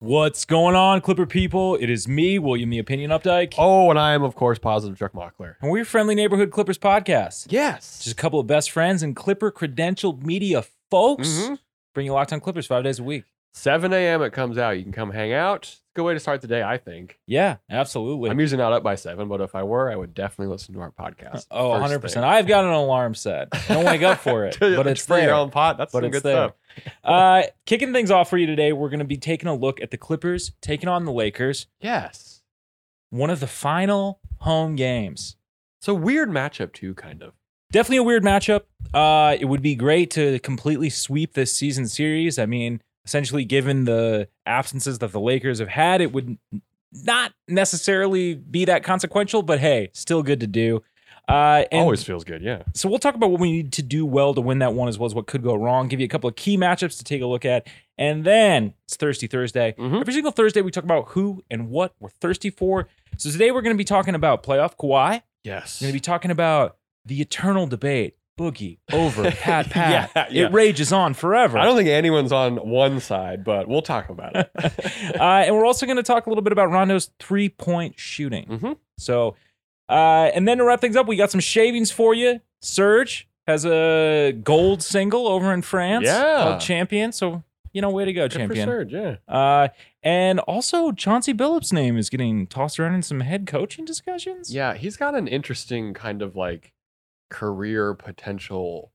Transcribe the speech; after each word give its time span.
What's 0.00 0.44
going 0.44 0.76
on, 0.76 1.00
Clipper 1.00 1.24
people? 1.24 1.74
It 1.76 1.88
is 1.88 2.06
me, 2.06 2.38
William 2.38 2.68
the 2.68 2.78
Opinion 2.78 3.10
Updike, 3.10 3.54
Oh, 3.56 3.88
and 3.88 3.98
I 3.98 4.12
am, 4.12 4.22
of 4.22 4.34
course, 4.34 4.58
positive 4.58 4.98
Chuck 4.98 5.12
Mockler. 5.14 5.54
and 5.62 5.70
we're 5.70 5.78
your 5.78 5.84
friendly 5.86 6.14
neighborhood 6.14 6.50
Clippers 6.50 6.76
podcast. 6.76 7.46
Yes. 7.48 8.00
Just 8.04 8.12
a 8.12 8.14
couple 8.14 8.38
of 8.38 8.46
best 8.46 8.70
friends 8.70 9.02
and 9.02 9.16
Clipper 9.16 9.50
credentialed 9.50 10.22
media 10.22 10.64
folks 10.90 11.28
Mhm. 11.48 11.58
bring 11.94 12.04
you 12.04 12.12
Locked 12.12 12.34
on 12.34 12.40
Clippers 12.40 12.66
five 12.66 12.84
days 12.84 12.98
a 12.98 13.02
week. 13.02 13.24
7 13.56 13.90
a.m. 13.90 14.20
it 14.20 14.34
comes 14.34 14.58
out. 14.58 14.76
You 14.76 14.82
can 14.82 14.92
come 14.92 15.10
hang 15.10 15.32
out. 15.32 15.76
Good 15.94 16.02
way 16.04 16.12
to 16.12 16.20
start 16.20 16.42
the 16.42 16.46
day, 16.46 16.62
I 16.62 16.76
think. 16.76 17.18
Yeah, 17.26 17.56
absolutely. 17.70 18.28
I'm 18.28 18.38
usually 18.38 18.58
not 18.58 18.74
up 18.74 18.82
by 18.82 18.96
7, 18.96 19.28
but 19.28 19.40
if 19.40 19.54
I 19.54 19.62
were, 19.62 19.90
I 19.90 19.96
would 19.96 20.12
definitely 20.12 20.52
listen 20.52 20.74
to 20.74 20.80
our 20.80 20.90
podcast. 20.90 21.46
oh, 21.50 21.70
100%. 21.70 22.12
thing. 22.12 22.22
I've 22.22 22.46
got 22.46 22.64
an 22.66 22.70
alarm 22.72 23.14
set. 23.14 23.48
I 23.52 23.72
don't 23.72 23.86
wake 23.86 24.02
up 24.02 24.18
for 24.18 24.44
it, 24.46 24.58
but 24.60 24.86
it's 24.86 25.06
for 25.06 25.16
there. 25.16 25.28
your 25.28 25.34
own 25.34 25.48
pot. 25.50 25.78
That's 25.78 25.90
but 25.90 26.02
some 26.02 26.10
good 26.10 26.22
there. 26.22 26.34
stuff. 26.48 26.52
Uh, 27.02 27.44
kicking 27.64 27.94
things 27.94 28.10
off 28.10 28.28
for 28.28 28.36
you 28.36 28.44
today, 28.46 28.70
we're 28.70 28.90
going 28.90 28.98
to 28.98 29.06
be 29.06 29.16
taking 29.16 29.48
a 29.48 29.54
look 29.54 29.80
at 29.80 29.90
the 29.90 29.96
Clippers 29.96 30.52
taking 30.60 30.90
on 30.90 31.06
the 31.06 31.12
Lakers, 31.12 31.68
Yes. 31.80 32.42
one 33.08 33.30
of 33.30 33.40
the 33.40 33.46
final 33.46 34.20
home 34.40 34.76
games. 34.76 35.36
It's 35.80 35.88
a 35.88 35.94
weird 35.94 36.28
matchup, 36.28 36.74
too, 36.74 36.92
kind 36.94 37.22
of. 37.22 37.32
Definitely 37.72 37.96
a 37.96 38.02
weird 38.02 38.22
matchup. 38.24 38.64
Uh, 38.92 39.38
it 39.40 39.46
would 39.46 39.62
be 39.62 39.74
great 39.74 40.10
to 40.10 40.38
completely 40.40 40.90
sweep 40.90 41.32
this 41.32 41.54
season 41.54 41.88
series. 41.88 42.38
I 42.38 42.44
mean, 42.44 42.82
essentially, 43.06 43.44
given 43.44 43.84
the 43.84 44.28
absences 44.44 44.98
that 44.98 45.12
the 45.12 45.20
Lakers 45.20 45.58
have 45.60 45.68
had, 45.68 46.00
it 46.00 46.12
would 46.12 46.36
not 47.04 47.32
necessarily 47.48 48.34
be 48.34 48.64
that 48.66 48.82
consequential, 48.82 49.42
but 49.42 49.58
hey, 49.60 49.90
still 49.92 50.22
good 50.22 50.40
to 50.40 50.46
do. 50.46 50.82
Uh, 51.28 51.64
and 51.72 51.80
Always 51.82 52.04
feels 52.04 52.22
good, 52.22 52.40
yeah. 52.40 52.62
so 52.72 52.88
we'll 52.88 53.00
talk 53.00 53.16
about 53.16 53.32
what 53.32 53.40
we 53.40 53.50
need 53.50 53.72
to 53.72 53.82
do 53.82 54.06
well 54.06 54.32
to 54.32 54.40
win 54.40 54.60
that 54.60 54.74
one, 54.74 54.86
as 54.88 54.96
well 54.96 55.06
as 55.06 55.14
what 55.14 55.26
could 55.26 55.42
go 55.42 55.56
wrong. 55.56 55.88
Give 55.88 55.98
you 55.98 56.06
a 56.06 56.08
couple 56.08 56.28
of 56.28 56.36
key 56.36 56.56
matchups 56.56 56.98
to 56.98 57.04
take 57.04 57.20
a 57.20 57.26
look 57.26 57.44
at, 57.44 57.66
and 57.98 58.24
then 58.24 58.74
it's 58.84 58.94
Thirsty 58.94 59.26
Thursday. 59.26 59.74
Mhm. 59.76 60.02
Every 60.02 60.12
single 60.14 60.30
Thursday, 60.30 60.60
we 60.60 60.70
talk 60.70 60.84
about 60.84 61.08
who 61.08 61.42
and 61.50 61.68
what 61.68 61.94
we're 61.98 62.10
thirsty 62.10 62.50
for. 62.50 62.86
So 63.16 63.28
today, 63.32 63.50
we're 63.50 63.62
going 63.62 63.74
to 63.74 63.78
be 63.78 63.84
talking 63.84 64.14
about 64.14 64.44
playoff 64.44 64.76
Kawhi. 64.76 65.22
Yes. 65.42 65.80
We're 65.80 65.86
going 65.86 65.92
to 65.94 65.96
be 65.96 66.00
talking 66.00 66.30
about 66.30 66.76
the 67.04 67.20
eternal 67.20 67.66
debate 67.66 68.14
Boogie 68.38 68.78
over 68.92 69.30
Pat 69.30 69.70
Pat. 69.70 70.10
Yeah, 70.14 70.26
yeah. 70.30 70.46
It 70.46 70.52
rages 70.52 70.92
on 70.92 71.14
forever. 71.14 71.58
I 71.58 71.64
don't 71.64 71.76
think 71.76 71.88
anyone's 71.88 72.32
on 72.32 72.56
one 72.56 73.00
side, 73.00 73.44
but 73.44 73.66
we'll 73.68 73.82
talk 73.82 74.08
about 74.10 74.36
it. 74.36 74.50
uh, 75.18 75.22
and 75.22 75.54
we're 75.54 75.64
also 75.64 75.86
going 75.86 75.96
to 75.96 76.02
talk 76.02 76.26
a 76.26 76.28
little 76.28 76.42
bit 76.42 76.52
about 76.52 76.70
Rondo's 76.70 77.10
three 77.18 77.48
point 77.48 77.98
shooting. 77.98 78.44
hmm 78.46 78.72
So, 78.98 79.36
uh, 79.88 80.30
and 80.34 80.46
then 80.46 80.58
to 80.58 80.64
wrap 80.64 80.80
things 80.80 80.96
up, 80.96 81.06
we 81.06 81.16
got 81.16 81.30
some 81.30 81.40
shavings 81.40 81.90
for 81.90 82.12
you. 82.14 82.40
Serge 82.60 83.28
has 83.46 83.64
a 83.64 84.32
gold 84.42 84.82
single 84.82 85.28
over 85.28 85.52
in 85.54 85.62
France 85.62 86.04
Yeah. 86.04 86.42
called 86.42 86.60
Champion. 86.60 87.12
So, 87.12 87.42
you 87.72 87.80
know, 87.80 87.90
way 87.90 88.04
to 88.04 88.12
go, 88.12 88.24
Good 88.24 88.32
for 88.32 88.38
Champion. 88.38 88.66
Serge, 88.68 88.92
yeah. 88.92 89.16
Uh, 89.28 89.68
and 90.02 90.40
also, 90.40 90.92
Chauncey 90.92 91.32
Billups' 91.32 91.72
name 91.72 91.96
is 91.96 92.10
getting 92.10 92.46
tossed 92.46 92.78
around 92.80 92.94
in 92.94 93.02
some 93.02 93.20
head 93.20 93.46
coaching 93.46 93.84
discussions. 93.84 94.52
Yeah, 94.54 94.74
he's 94.74 94.96
got 94.96 95.14
an 95.14 95.26
interesting 95.28 95.94
kind 95.94 96.22
of 96.22 96.34
like 96.36 96.72
career 97.30 97.94
potential 97.94 98.92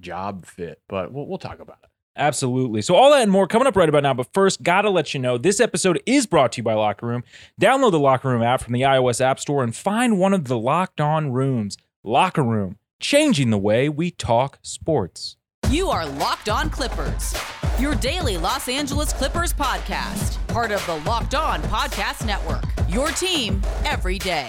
job 0.00 0.46
fit, 0.46 0.80
but 0.88 1.12
we'll, 1.12 1.26
we'll 1.26 1.38
talk 1.38 1.60
about 1.60 1.78
it. 1.82 1.90
Absolutely. 2.18 2.80
So 2.80 2.94
all 2.94 3.10
that 3.10 3.22
and 3.22 3.30
more 3.30 3.46
coming 3.46 3.66
up 3.68 3.76
right 3.76 3.88
about 3.88 4.02
now. 4.02 4.14
But 4.14 4.32
first, 4.32 4.62
gotta 4.62 4.88
let 4.88 5.12
you 5.12 5.20
know 5.20 5.36
this 5.36 5.60
episode 5.60 6.00
is 6.06 6.26
brought 6.26 6.52
to 6.52 6.58
you 6.58 6.62
by 6.62 6.72
Locker 6.72 7.06
Room. 7.06 7.24
Download 7.60 7.90
the 7.90 7.98
Locker 7.98 8.28
Room 8.28 8.42
app 8.42 8.62
from 8.62 8.72
the 8.72 8.82
iOS 8.82 9.20
App 9.20 9.38
Store 9.38 9.62
and 9.62 9.76
find 9.76 10.18
one 10.18 10.32
of 10.32 10.44
the 10.44 10.58
locked 10.58 11.00
on 11.00 11.32
rooms. 11.32 11.76
Locker 12.02 12.42
Room, 12.42 12.78
changing 13.00 13.50
the 13.50 13.58
way 13.58 13.88
we 13.88 14.10
talk 14.10 14.58
sports. 14.62 15.36
You 15.70 15.90
are 15.90 16.06
Locked 16.06 16.48
On 16.48 16.70
Clippers, 16.70 17.34
your 17.80 17.96
daily 17.96 18.38
Los 18.38 18.68
Angeles 18.68 19.12
Clippers 19.12 19.52
podcast, 19.52 20.38
part 20.46 20.70
of 20.70 20.84
the 20.86 20.96
Locked 21.00 21.34
On 21.34 21.60
Podcast 21.62 22.24
Network. 22.24 22.64
Your 22.88 23.08
team 23.08 23.60
every 23.84 24.18
day. 24.18 24.48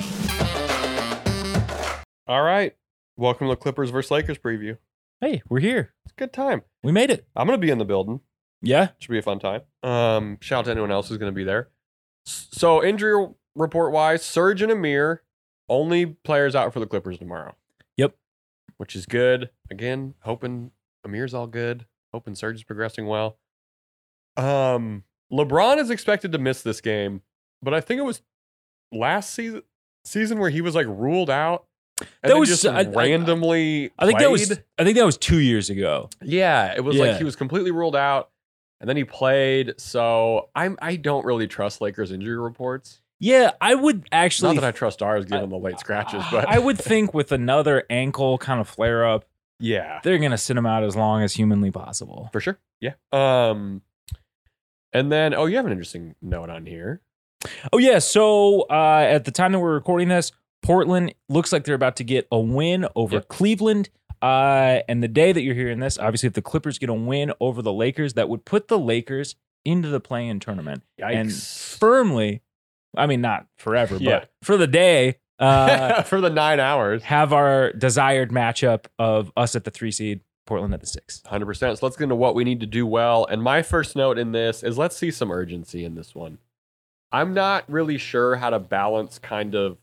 All 2.28 2.44
right. 2.44 2.77
Welcome 3.20 3.48
to 3.48 3.54
the 3.54 3.56
Clippers 3.56 3.90
versus 3.90 4.12
Lakers 4.12 4.38
preview. 4.38 4.78
Hey, 5.20 5.42
we're 5.50 5.60
here. 5.60 5.92
It's 6.06 6.14
a 6.14 6.20
good 6.20 6.32
time. 6.32 6.62
We 6.84 6.92
made 6.92 7.10
it. 7.10 7.26
I'm 7.36 7.48
going 7.48 7.60
to 7.60 7.66
be 7.66 7.72
in 7.72 7.80
the 7.80 7.84
building. 7.84 8.20
Yeah. 8.62 8.90
Should 9.00 9.10
be 9.10 9.18
a 9.18 9.24
fun 9.24 9.40
time. 9.40 9.62
Um, 9.82 10.38
shout 10.40 10.60
out 10.60 10.66
to 10.66 10.72
anyone 10.72 10.92
else 10.92 11.10
who's 11.10 11.18
going 11.18 11.32
to 11.32 11.36
be 11.36 11.44
there. 11.44 11.70
So, 12.26 12.84
injury 12.84 13.28
report 13.56 13.92
wise, 13.92 14.24
Serge 14.24 14.62
and 14.62 14.72
Amir, 14.72 15.24
only 15.68 16.06
players 16.06 16.54
out 16.54 16.72
for 16.74 16.80
the 16.80 16.86
Clippers 16.86 17.18
tomorrow. 17.18 17.56
Yep. 17.96 18.16
Which 18.78 18.96
is 18.96 19.08
good. 19.08 19.50
Again, 19.72 20.14
hoping 20.20 20.70
Amir's 21.04 21.34
all 21.34 21.48
good. 21.48 21.88
Hoping 22.14 22.36
Serge 22.36 22.58
is 22.58 22.64
progressing 22.64 23.08
well. 23.08 23.40
Um, 24.38 25.06
LeBron 25.34 25.80
is 25.80 25.90
expected 25.90 26.32
to 26.34 26.38
miss 26.38 26.62
this 26.62 26.82
game, 26.82 27.24
but 27.64 27.74
I 27.74 27.82
think 27.82 27.98
it 27.98 28.06
was 28.06 28.22
last 28.92 29.34
season 29.34 29.64
season 30.06 30.38
where 30.38 30.52
he 30.52 30.62
was 30.62 30.76
like 30.76 30.86
ruled 30.88 31.32
out. 31.32 31.67
And 32.00 32.32
That 32.32 32.38
was- 32.38 32.50
just 32.50 32.66
I- 32.66 32.82
I- 32.82 32.84
randomly. 32.84 33.92
I 33.98 34.06
think 34.06 34.20
that 34.20 34.30
was. 34.32 34.52
I 34.78 34.84
think 34.84 34.98
that 34.98 35.06
was 35.06 35.18
two 35.18 35.40
years 35.40 35.70
ago. 35.70 36.10
Yeah, 36.22 36.74
it 36.76 36.84
was 36.84 36.96
Yeah. 36.96 37.06
like 37.06 37.18
he 37.18 37.24
was 37.24 37.36
completely 37.36 37.72
ruled 37.72 37.96
out, 37.96 38.30
and 38.80 38.88
then 38.90 38.98
he 38.98 39.04
played. 39.04 39.74
So 39.80 40.50
I'm 40.56 40.78
I 40.82 40.96
don't 40.96 41.26
really 41.26 41.48
trust 41.48 41.82
Lakers 41.82 42.12
injury 42.12 42.38
reports. 42.38 43.02
Yeah, 43.20 43.52
I 43.60 43.74
would 43.74 44.08
actually 44.12 44.54
Not 44.56 44.62
that 44.62 44.68
I 44.68 44.72
trust 44.72 45.02
ours 45.02 45.26
given 45.26 45.50
the 45.50 45.58
late 45.58 45.80
scratches, 45.80 46.24
but 46.32 46.48
I 46.48 46.60
would 46.60 46.78
think 46.78 47.16
with 47.16 47.32
another 47.32 47.84
ankle 47.90 48.38
kind 48.38 48.62
of 48.62 48.70
flare 48.70 49.08
up, 49.08 49.26
yeah, 49.60 50.00
they're 50.04 50.20
gonna 50.20 50.38
sit 50.38 50.56
him 50.56 50.68
out 50.68 50.84
as 50.84 50.96
long 50.96 51.24
as 51.24 51.34
humanly 51.34 51.72
possible. 51.72 52.30
for 52.32 52.40
sure. 52.40 52.60
Yeah. 52.80 52.94
Um, 53.12 53.82
and 54.94 55.12
then 55.12 55.34
oh, 55.34 55.46
you 55.48 55.56
have 55.58 55.66
an 55.66 55.72
interesting 55.72 56.14
note 56.22 56.52
on 56.52 56.68
here. 56.68 57.02
Oh 57.74 57.80
yeah, 57.80 57.98
so 57.98 58.62
uh, 58.70 59.06
at 59.10 59.26
the 59.26 59.32
time 59.32 59.52
that 59.54 59.60
we're 59.60 59.74
recording 59.74 60.10
this, 60.10 60.32
Portland 60.64 61.14
looks 61.30 61.52
like 61.54 61.64
they're 61.64 61.76
about 61.76 61.96
to 61.98 62.04
get 62.04 62.28
a 62.32 62.40
win 62.40 62.88
over 62.96 63.16
Yep. 63.18 63.28
Cleveland. 63.30 63.90
Uh, 64.22 64.80
and 64.90 65.04
the 65.04 65.08
day 65.08 65.32
that 65.32 65.42
you're 65.42 65.54
hearing 65.56 65.80
this, 65.80 65.98
obviously, 66.00 66.28
if 66.28 66.34
the 66.34 66.42
Clippers 66.42 66.80
get 66.80 66.90
a 66.90 66.94
win 66.94 67.32
over 67.40 67.62
the 67.62 67.72
Lakers, 67.74 68.16
that 68.16 68.28
would 68.30 68.46
put 68.46 68.68
the 68.68 68.80
Lakers 68.80 69.36
into 69.64 69.90
the 69.90 70.00
play-in 70.00 70.40
tournament 70.40 70.82
and 70.98 71.32
firmly. 71.34 72.42
I 72.96 73.06
mean, 73.06 73.22
not 73.22 73.46
forever, 73.58 73.98
Yeah. 74.00 74.20
but 74.22 74.30
for 74.42 74.58
the 74.58 74.66
day, 74.68 75.18
uh, 75.40 76.02
for 76.04 76.20
the 76.22 76.30
nine 76.32 76.60
hours, 76.60 77.04
have 77.04 77.32
our 77.34 77.72
desired 77.74 78.32
matchup 78.32 78.86
of 78.98 79.32
us 79.38 79.56
at 79.56 79.66
the 79.66 79.72
three 79.72 79.92
seed, 79.92 80.22
Portland 80.48 80.74
at 80.74 80.80
the 80.80 80.88
six. 80.88 81.22
hundred 81.28 81.46
percent. 81.46 81.78
So 81.78 81.86
let's 81.86 81.96
get 81.98 82.06
into 82.06 82.16
what 82.16 82.34
we 82.34 82.44
need 82.44 82.62
to 82.62 82.66
do 82.66 82.88
well. 82.88 83.26
And 83.30 83.44
my 83.44 83.62
first 83.62 83.96
note 83.96 84.18
in 84.18 84.32
this 84.32 84.64
is 84.64 84.78
let's 84.78 84.98
see 84.98 85.12
some 85.12 85.32
urgency 85.32 85.86
in 85.86 85.94
this 85.96 86.16
one. 86.16 86.40
I'm 87.12 87.34
not 87.34 87.70
really 87.70 87.98
sure 88.00 88.38
how 88.38 88.50
to 88.50 88.60
balance 88.60 89.20
kind 89.20 89.54
of 89.54 89.78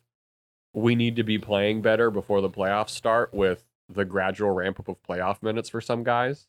we 0.74 0.94
need 0.94 1.16
to 1.16 1.22
be 1.22 1.38
playing 1.38 1.80
better 1.82 2.10
before 2.10 2.40
the 2.40 2.50
playoffs 2.50 2.90
start 2.90 3.32
with 3.32 3.64
the 3.88 4.04
gradual 4.04 4.50
ramp 4.50 4.80
up 4.80 4.88
of 4.88 4.96
playoff 5.02 5.42
minutes 5.42 5.68
for 5.68 5.80
some 5.80 6.02
guys. 6.04 6.46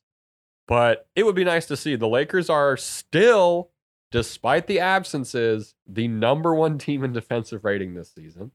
But 0.68 1.08
it 1.16 1.26
would 1.26 1.36
be 1.36 1.44
nice 1.44 1.66
to 1.68 1.78
see 1.78 1.96
the 1.96 2.08
Lakers 2.08 2.50
are 2.50 2.76
still, 2.76 3.70
despite 4.12 4.66
the 4.68 4.80
absences, 4.80 5.76
the 5.88 6.08
number 6.08 6.56
one 6.56 6.78
team 6.78 7.04
in 7.04 7.14
defensive 7.14 7.64
rating 7.64 7.94
this 7.94 8.12
season. 8.14 8.52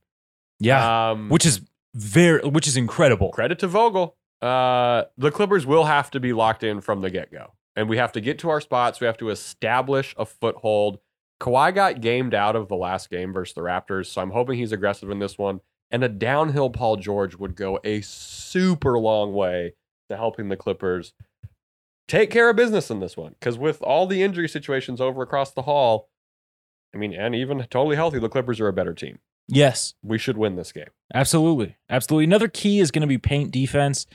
Yeah, 0.58 1.10
Um, 1.10 1.28
which 1.28 1.46
is 1.46 1.60
very, 1.94 2.40
which 2.46 2.66
is 2.66 2.76
incredible. 2.76 3.30
credit 3.30 3.58
to 3.60 3.68
Vogel. 3.68 4.16
Uh, 4.42 5.04
the 5.18 5.30
Clippers 5.30 5.66
will 5.66 5.84
have 5.84 6.10
to 6.12 6.20
be 6.20 6.32
locked 6.32 6.64
in 6.64 6.80
from 6.80 7.00
the 7.00 7.10
get 7.10 7.30
go, 7.30 7.52
and 7.76 7.88
we 7.88 7.96
have 7.98 8.12
to 8.12 8.20
get 8.20 8.38
to 8.40 8.50
our 8.50 8.60
spots. 8.60 9.00
We 9.00 9.06
have 9.06 9.18
to 9.18 9.30
establish 9.30 10.14
a 10.18 10.26
foothold. 10.26 10.98
Kawhi 11.40 11.74
got 11.74 12.00
gamed 12.00 12.34
out 12.34 12.54
of 12.56 12.68
the 12.68 12.76
last 12.76 13.10
game 13.10 13.32
versus 13.32 13.54
the 13.54 13.62
Raptors, 13.62 14.06
so 14.06 14.20
I'm 14.20 14.30
hoping 14.30 14.58
he's 14.58 14.72
aggressive 14.72 15.10
in 15.10 15.18
this 15.18 15.38
one. 15.38 15.60
And 15.90 16.04
a 16.04 16.08
downhill 16.08 16.70
Paul 16.70 16.96
George 16.96 17.34
would 17.36 17.56
go 17.56 17.80
a 17.82 18.00
super 18.02 18.98
long 18.98 19.32
way 19.32 19.74
to 20.08 20.16
helping 20.16 20.48
the 20.48 20.56
Clippers 20.56 21.14
take 22.06 22.30
care 22.30 22.50
of 22.50 22.56
business 22.56 22.90
in 22.90 23.00
this 23.00 23.16
one. 23.16 23.34
Because 23.40 23.58
with 23.58 23.82
all 23.82 24.06
the 24.06 24.22
injury 24.22 24.48
situations 24.48 25.00
over 25.00 25.22
across 25.22 25.52
the 25.52 25.62
hall, 25.62 26.08
I 26.94 26.98
mean, 26.98 27.14
and 27.14 27.34
even 27.34 27.58
totally 27.70 27.96
healthy, 27.96 28.18
the 28.18 28.28
Clippers 28.28 28.60
are 28.60 28.68
a 28.68 28.72
better 28.72 28.94
team. 28.94 29.18
Yes, 29.48 29.94
We 30.02 30.16
should 30.16 30.36
win 30.36 30.54
this 30.54 30.70
game. 30.70 30.90
Absolutely. 31.12 31.76
Absolutely. 31.88 32.24
Another 32.24 32.46
key 32.46 32.78
is 32.78 32.92
going 32.92 33.02
to 33.02 33.08
be 33.08 33.18
paint 33.18 33.50
defense. 33.50 34.06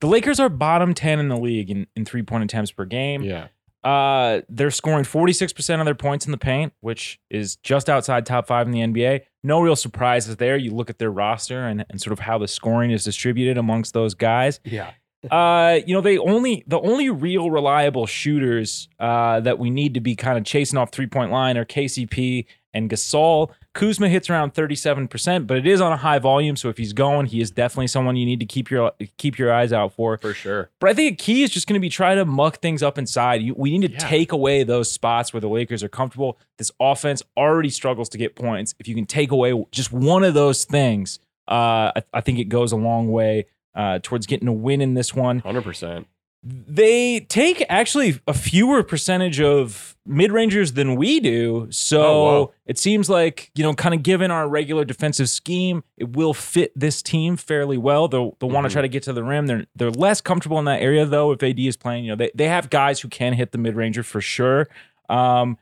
The 0.00 0.06
Lakers 0.06 0.38
are 0.38 0.50
bottom 0.50 0.92
10 0.92 1.18
in 1.18 1.28
the 1.28 1.38
league 1.38 1.70
in, 1.70 1.86
in 1.96 2.04
three 2.04 2.22
point 2.22 2.44
attempts 2.44 2.72
per 2.72 2.84
game. 2.84 3.22
Yeah. 3.22 3.48
Uh, 3.84 4.42
they're 4.48 4.70
scoring 4.70 5.04
46% 5.04 5.80
of 5.80 5.84
their 5.84 5.94
points 5.94 6.24
in 6.24 6.32
the 6.32 6.38
paint, 6.38 6.72
which 6.80 7.18
is 7.30 7.56
just 7.56 7.88
outside 7.90 8.24
top 8.24 8.46
five 8.46 8.66
in 8.66 8.72
the 8.72 8.80
NBA. 8.80 9.22
No 9.42 9.60
real 9.60 9.76
surprises 9.76 10.36
there. 10.36 10.56
You 10.56 10.70
look 10.72 10.88
at 10.88 10.98
their 10.98 11.10
roster 11.10 11.66
and, 11.66 11.84
and 11.90 12.00
sort 12.00 12.12
of 12.12 12.20
how 12.20 12.38
the 12.38 12.48
scoring 12.48 12.92
is 12.92 13.04
distributed 13.04 13.58
amongst 13.58 13.92
those 13.92 14.14
guys. 14.14 14.60
Yeah. 14.64 14.92
Uh, 15.30 15.78
you 15.86 15.94
know, 15.94 16.00
they 16.00 16.18
only 16.18 16.64
the 16.66 16.80
only 16.80 17.08
real 17.08 17.50
reliable 17.50 18.06
shooters 18.06 18.88
uh, 18.98 19.38
that 19.40 19.58
we 19.58 19.70
need 19.70 19.94
to 19.94 20.00
be 20.00 20.16
kind 20.16 20.36
of 20.36 20.44
chasing 20.44 20.78
off 20.78 20.90
three 20.90 21.06
point 21.06 21.30
line 21.30 21.56
are 21.56 21.64
KCP 21.64 22.46
and 22.74 22.88
Gasol. 22.90 23.50
Kuzma 23.74 24.08
hits 24.08 24.28
around 24.28 24.52
37%, 24.54 25.46
but 25.46 25.56
it 25.56 25.66
is 25.66 25.80
on 25.80 25.92
a 25.92 25.96
high 25.96 26.18
volume. 26.18 26.56
So 26.56 26.68
if 26.68 26.76
he's 26.78 26.92
going, 26.92 27.26
he 27.26 27.40
is 27.40 27.50
definitely 27.50 27.86
someone 27.86 28.16
you 28.16 28.26
need 28.26 28.40
to 28.40 28.46
keep 28.46 28.70
your 28.70 28.92
keep 29.16 29.38
your 29.38 29.52
eyes 29.52 29.72
out 29.72 29.92
for. 29.94 30.18
For 30.18 30.34
sure. 30.34 30.70
But 30.80 30.90
I 30.90 30.94
think 30.94 31.14
a 31.14 31.16
key 31.22 31.42
is 31.42 31.50
just 31.50 31.66
going 31.66 31.74
to 31.74 31.80
be 31.80 31.88
try 31.88 32.14
to 32.14 32.24
muck 32.24 32.58
things 32.58 32.82
up 32.82 32.98
inside. 32.98 33.42
You, 33.42 33.54
we 33.54 33.76
need 33.78 33.86
to 33.88 33.92
Yeah. 33.92 33.98
take 33.98 34.32
away 34.32 34.62
those 34.62 34.90
spots 34.90 35.32
where 35.32 35.40
the 35.40 35.48
Lakers 35.48 35.82
are 35.82 35.88
comfortable. 35.88 36.38
This 36.58 36.70
offense 36.80 37.22
already 37.36 37.70
struggles 37.70 38.08
to 38.10 38.18
get 38.18 38.34
points. 38.36 38.74
If 38.78 38.86
you 38.88 38.94
can 38.94 39.06
take 39.06 39.30
away 39.30 39.52
just 39.70 39.92
one 39.92 40.22
of 40.24 40.34
those 40.34 40.64
things, 40.64 41.18
uh, 41.48 41.92
I, 41.96 42.02
I 42.14 42.20
think 42.20 42.38
it 42.38 42.44
goes 42.50 42.72
a 42.72 42.76
long 42.76 43.10
way 43.10 43.46
uh, 43.74 43.98
towards 44.02 44.26
getting 44.26 44.48
a 44.48 44.52
win 44.52 44.80
in 44.82 44.94
this 44.94 45.14
one. 45.14 45.40
100%. 45.40 46.04
They 46.44 47.20
take 47.20 47.64
actually 47.68 48.20
a 48.26 48.34
fewer 48.34 48.82
percentage 48.82 49.40
of 49.40 49.96
mid 50.04 50.32
rangers 50.32 50.72
than 50.72 50.96
we 50.96 51.20
do. 51.20 51.68
So 51.70 52.02
Oh, 52.02 52.24
wow. 52.42 52.52
it 52.66 52.78
seems 52.78 53.08
like, 53.08 53.52
you 53.54 53.62
know, 53.62 53.72
kind 53.74 53.94
of 53.94 54.02
given 54.02 54.32
our 54.32 54.48
regular 54.48 54.84
defensive 54.84 55.28
scheme, 55.28 55.84
it 55.96 56.16
will 56.16 56.34
fit 56.34 56.72
this 56.74 57.00
team 57.00 57.36
fairly 57.36 57.78
well. 57.78 58.08
They'll, 58.08 58.36
they'll 58.40 58.50
want 58.50 58.66
to 58.66 58.72
try 58.72 58.82
to 58.82 58.88
get 58.88 59.04
to 59.04 59.12
the 59.12 59.22
rim. 59.22 59.46
They're 59.46 59.66
they're 59.76 59.92
less 59.92 60.20
comfortable 60.20 60.58
in 60.58 60.64
that 60.64 60.82
area 60.82 61.06
though. 61.06 61.30
If 61.30 61.44
AD 61.44 61.60
is 61.60 61.76
playing, 61.76 62.04
you 62.06 62.10
know, 62.10 62.16
they, 62.16 62.32
they 62.34 62.48
have 62.48 62.70
guys 62.70 62.98
who 63.00 63.08
can 63.08 63.34
hit 63.34 63.52
the 63.52 63.58
mid 63.58 63.76
ranger 63.76 64.02
for 64.02 64.20
sure. 64.20 64.68
Um, 65.08 65.58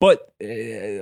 but 0.00 0.32
uh, 0.44 0.46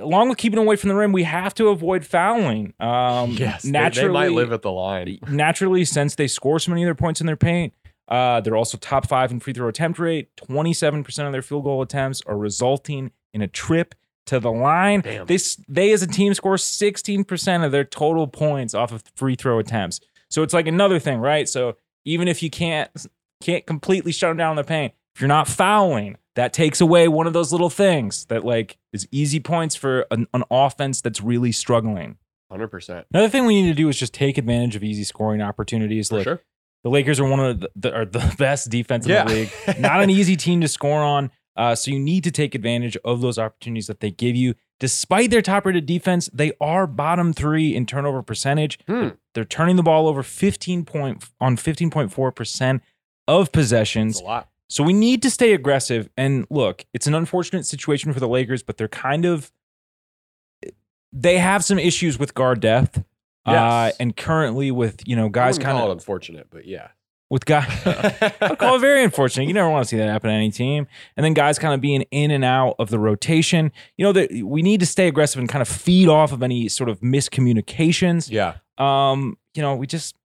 along 0.03 0.29
with 0.29 0.37
keeping 0.37 0.59
away 0.59 0.75
from 0.75 0.89
the 0.89 0.95
rim, 0.95 1.11
we 1.11 1.23
have 1.23 1.53
to 1.55 1.69
avoid 1.69 2.05
fouling. 2.05 2.73
Um, 2.79 3.31
yes. 3.39 3.63
they- 3.63 3.71
naturally, 3.71 4.07
they, 4.07 4.13
might 4.13 4.31
live 4.35 4.53
at 4.53 4.61
the 4.61 4.71
line. 4.71 5.17
naturally, 5.29 5.83
since 5.83 6.13
they 6.13 6.27
score 6.27 6.59
so 6.59 6.69
many 6.71 6.83
of 6.83 6.87
their 6.87 6.93
points 6.95 7.19
in 7.21 7.25
their 7.27 7.35
paint, 7.35 7.73
uh, 8.07 8.41
they're 8.41 8.55
also 8.55 8.77
top 8.77 9.07
five 9.07 9.31
in 9.31 9.39
free 9.39 9.53
throw 9.53 9.67
attempt 9.67 9.99
rate. 9.99 10.35
27% 10.37 11.25
of 11.25 11.31
their 11.31 11.41
field 11.41 11.63
goal 11.63 11.81
attempts 11.81 12.21
are 12.27 12.37
resulting 12.37 13.11
in 13.33 13.41
a 13.41 13.47
trip 13.47 13.95
to 14.27 14.39
the 14.39 14.51
line. 14.51 15.01
Damn. 15.01 15.25
They, 15.25 15.37
they, 15.67 15.91
as 15.91 16.01
a 16.01 16.07
team, 16.07 16.33
score 16.33 16.55
16% 16.55 17.65
of 17.65 17.71
their 17.71 17.83
total 17.83 18.27
points 18.27 18.73
off 18.73 18.91
of 18.91 19.03
free 19.15 19.35
throw 19.35 19.59
attempts. 19.59 19.99
So 20.29 20.43
it's 20.43 20.53
like 20.53 20.67
another 20.67 20.99
thing, 20.99 21.19
right? 21.19 21.47
So 21.47 21.77
even 22.03 22.27
if 22.27 22.41
you 22.43 22.49
can't 22.49 22.89
can't 23.41 23.65
completely 23.65 24.11
shut 24.11 24.29
them 24.29 24.37
down 24.37 24.51
in 24.51 24.57
the 24.57 24.63
paint, 24.63 24.93
if 25.13 25.21
you're 25.21 25.27
not 25.27 25.47
fouling, 25.47 26.17
that 26.35 26.53
takes 26.53 26.81
away 26.81 27.07
one 27.07 27.27
of 27.27 27.33
those 27.33 27.51
little 27.51 27.69
things 27.69 28.25
that 28.25 28.43
like 28.43 28.77
is 28.91 29.07
easy 29.11 29.39
points 29.39 29.75
for 29.75 30.05
an, 30.11 30.27
an 30.33 30.43
offense 30.49 31.01
that's 31.01 31.21
really 31.21 31.51
struggling. 31.51 32.17
100%. 32.51 33.05
Another 33.11 33.29
thing 33.29 33.45
we 33.45 33.61
need 33.61 33.69
to 33.69 33.75
do 33.75 33.89
is 33.89 33.97
just 33.97 34.13
take 34.13 34.37
advantage 34.37 34.75
of 34.75 34.83
easy 34.83 35.03
scoring 35.03 35.41
opportunities. 35.41 36.09
For 36.09 36.15
Look, 36.15 36.23
sure. 36.23 36.41
The 36.85 36.89
Lakers 36.91 37.19
are 37.19 37.25
one 37.27 37.39
of 37.41 37.59
the, 37.61 37.69
the, 37.75 37.93
are 37.93 38.05
the 38.05 38.35
best 38.39 38.69
defense 38.69 39.05
in 39.05 39.11
Yeah. 39.11 39.23
the 39.25 39.33
league. 39.33 39.79
Not 39.79 40.01
an 40.01 40.09
easy 40.11 40.35
team 40.37 40.61
to 40.61 40.67
score 40.69 41.01
on. 41.01 41.31
Uh, 41.57 41.73
so 41.73 41.89
you 41.89 41.97
need 41.99 42.23
to 42.25 42.31
take 42.31 42.53
advantage 42.53 42.95
of 43.03 43.21
those 43.21 43.39
opportunities 43.39 43.87
that 43.87 44.01
they 44.01 44.11
give 44.11 44.35
you. 44.35 44.53
Despite 44.79 45.31
their 45.31 45.41
top-rated 45.41 45.85
defense, 45.85 46.29
they 46.33 46.51
are 46.61 46.85
bottom 46.85 47.33
three 47.33 47.73
in 47.73 47.85
turnover 47.85 48.21
percentage. 48.21 48.77
Hmm. 48.87 49.09
They're 49.33 49.45
turning 49.45 49.75
the 49.77 49.83
ball 49.83 50.07
over 50.07 50.21
15 50.21 50.85
point 50.85 51.23
on 51.41 51.57
15.4 51.57 52.35
percent 52.35 52.83
of 53.27 53.51
possessions. 53.51 54.17
It's 54.17 54.21
a 54.21 54.25
lot. 54.25 54.49
So 54.67 54.83
we 54.83 54.93
need 54.93 55.21
to 55.23 55.29
stay 55.31 55.53
aggressive. 55.53 56.07
And 56.17 56.45
look, 56.49 56.85
it's 56.93 57.07
an 57.07 57.15
unfortunate 57.15 57.65
situation 57.65 58.13
for 58.13 58.19
the 58.19 58.27
Lakers, 58.27 58.61
but 58.61 58.77
they're 58.77 58.87
kind 58.87 59.25
of 59.25 59.51
they 61.13 61.37
have 61.37 61.63
some 61.63 61.79
issues 61.79 62.19
with 62.19 62.33
guard 62.33 62.59
depth. 62.59 63.03
Uh, 63.45 63.91
and 63.99 64.15
currently 64.15 64.71
with 64.71 65.07
you 65.07 65.15
know 65.15 65.29
guys 65.29 65.57
kind 65.57 65.77
of 65.77 65.89
unfortunate, 65.89 66.47
but 66.49 66.65
yeah. 66.65 66.89
with 67.29 67.45
guys 67.45 67.67
I 68.41 68.55
call 68.55 68.75
it 68.75 68.79
very 68.79 69.03
unfortunate. 69.03 69.47
You 69.47 69.53
never 69.53 69.69
want 69.69 69.83
to 69.83 69.89
see 69.89 69.97
that 69.97 70.07
happen 70.07 70.29
to 70.29 70.35
any 70.35 70.51
team. 70.51 70.87
And 71.17 71.23
then 71.23 71.33
guys 71.33 71.59
kind 71.59 71.73
of 71.73 71.81
being 71.81 72.01
in 72.11 72.31
and 72.31 72.43
out 72.43 72.75
of 72.79 72.89
the 72.89 72.99
rotation. 72.99 73.71
You 73.97 74.05
know 74.05 74.11
that 74.13 74.31
we 74.43 74.61
need 74.61 74.79
to 74.79 74.85
stay 74.85 75.07
aggressive 75.07 75.39
and 75.39 75.49
kind 75.49 75.61
of 75.61 75.67
feed 75.67 76.07
off 76.07 76.31
of 76.31 76.43
any 76.43 76.69
sort 76.69 76.89
of 76.89 76.99
miscommunications. 77.01 78.29
Yeah. 78.29 78.55
Um, 78.77 79.37
you 79.53 79.61
know, 79.61 79.75
we 79.75 79.87
just 79.87 80.15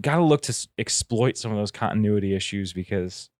got 0.00 0.16
to 0.16 0.22
look 0.24 0.42
to 0.42 0.50
s- 0.50 0.68
exploit 0.78 1.36
some 1.36 1.52
of 1.52 1.56
those 1.58 1.70
continuity 1.70 2.34
issues 2.34 2.72
because 2.72 3.30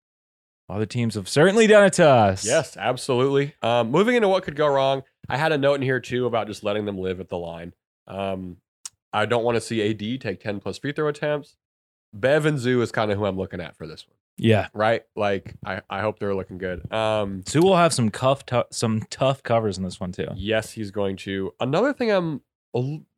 other 0.68 0.86
teams 0.86 1.14
have 1.14 1.28
certainly 1.28 1.66
done 1.66 1.84
it 1.84 1.94
to 1.94 2.08
us. 2.08 2.46
Yes, 2.46 2.76
absolutely. 2.76 3.54
Um, 3.62 3.90
moving 3.90 4.14
into 4.14 4.28
what 4.28 4.44
could 4.44 4.56
go 4.56 4.66
wrong, 4.66 5.02
I 5.28 5.36
had 5.36 5.52
a 5.52 5.58
note 5.58 5.74
in 5.74 5.82
here 5.82 6.00
too 6.00 6.26
about 6.26 6.46
just 6.46 6.64
letting 6.64 6.84
them 6.84 6.96
live 6.98 7.20
at 7.20 7.28
the 7.28 7.36
line. 7.38 7.74
Um, 8.06 8.58
I 9.14 9.24
don't 9.26 9.44
want 9.44 9.54
to 9.56 9.60
see 9.60 9.88
AD 9.88 10.20
take 10.20 10.40
10 10.40 10.60
plus 10.60 10.76
free 10.78 10.92
throw 10.92 11.08
attempts. 11.08 11.56
Bev 12.12 12.44
and 12.46 12.58
Zoo 12.58 12.82
is 12.82 12.92
kind 12.92 13.10
of 13.10 13.18
who 13.18 13.24
I'm 13.24 13.36
looking 13.38 13.60
at 13.60 13.76
for 13.76 13.86
this 13.86 14.06
one, 14.06 14.16
Yeah. 14.36 14.68
right? 14.74 15.02
Like, 15.16 15.54
I, 15.64 15.80
I 15.88 16.00
hope 16.00 16.18
they're 16.18 16.34
looking 16.34 16.58
good. 16.58 16.92
Um, 16.92 17.42
Sue 17.46 17.62
will 17.62 17.76
have 17.76 17.92
some 17.92 18.10
cuff, 18.10 18.44
tou- 18.46 18.64
some 18.70 19.02
tough 19.10 19.42
covers 19.42 19.78
in 19.78 19.84
this 19.84 19.98
one 19.98 20.12
too. 20.12 20.28
yes, 20.36 20.72
he's 20.72 20.90
going 20.90 21.16
to. 21.18 21.52
Another 21.60 21.92
thing 21.92 22.10
I'm 22.12 22.42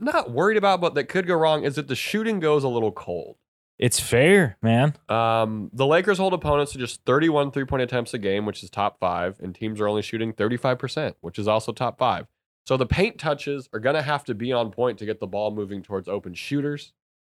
not 0.00 0.30
worried 0.30 0.56
about, 0.56 0.80
but 0.80 0.94
that 0.94 1.04
could 1.04 1.26
go 1.26 1.34
wrong 1.34 1.64
is 1.64 1.74
that 1.76 1.88
the 1.88 1.94
shooting 1.96 2.40
goes 2.40 2.62
a 2.64 2.68
little 2.68 2.92
cold. 2.92 3.36
It's 3.78 4.00
fair, 4.00 4.56
man. 4.62 4.94
Um, 5.10 5.70
the 5.74 5.86
Lakers 5.86 6.16
hold 6.16 6.32
opponents 6.32 6.72
to 6.72 6.78
just 6.78 7.04
31 7.04 7.50
three 7.50 7.66
point 7.66 7.82
attempts 7.82 8.14
a 8.14 8.18
game, 8.18 8.46
which 8.46 8.62
is 8.62 8.70
top 8.70 8.98
five, 8.98 9.38
and 9.40 9.54
teams 9.54 9.78
are 9.80 9.88
only 9.88 10.00
shooting 10.02 10.32
35%, 10.32 11.14
which 11.20 11.38
is 11.38 11.46
also 11.46 11.72
top 11.72 11.98
five. 11.98 12.26
So 12.66 12.76
the 12.76 12.86
paint 12.86 13.18
touches 13.18 13.68
are 13.72 13.78
going 13.78 13.94
to 13.94 14.02
have 14.02 14.24
to 14.24 14.34
be 14.34 14.52
on 14.52 14.70
point 14.70 14.98
to 14.98 15.06
get 15.06 15.20
the 15.20 15.26
ball 15.26 15.50
moving 15.52 15.82
towards 15.82 16.08
open 16.08 16.34
shooters. 16.34 16.92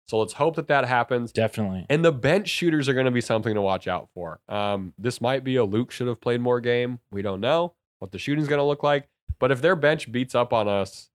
So 0.09 0.19
let's 0.19 0.33
hope 0.33 0.57
that 0.57 0.67
that 0.67 0.87
happens. 0.87 1.31
Definitely. 1.31 1.87
And 1.89 2.05
the 2.05 2.11
bench 2.11 2.49
shooters 2.49 2.89
are 2.89 2.95
going 2.95 3.05
to 3.07 3.13
be 3.13 3.21
something 3.21 3.55
to 3.55 3.63
watch 3.63 3.87
out 3.87 4.09
for. 4.13 4.41
Um, 4.49 4.93
this 4.99 5.21
might 5.21 5.45
be 5.45 5.55
a 5.55 5.65
Luke 5.65 5.93
should 5.93 6.09
have 6.09 6.21
played 6.21 6.41
more 6.41 6.61
game. 6.61 6.99
We 7.13 7.23
don't 7.23 7.41
know 7.41 7.75
what 8.01 8.11
the 8.11 8.19
shooting's 8.19 8.49
going 8.49 8.59
to 8.59 8.65
look 8.65 8.83
like. 8.83 9.09
But 9.39 9.53
if 9.53 9.63
their 9.63 9.77
bench 9.77 10.11
beats 10.11 10.35
up 10.35 10.53
on 10.53 10.67
us, 10.67 11.11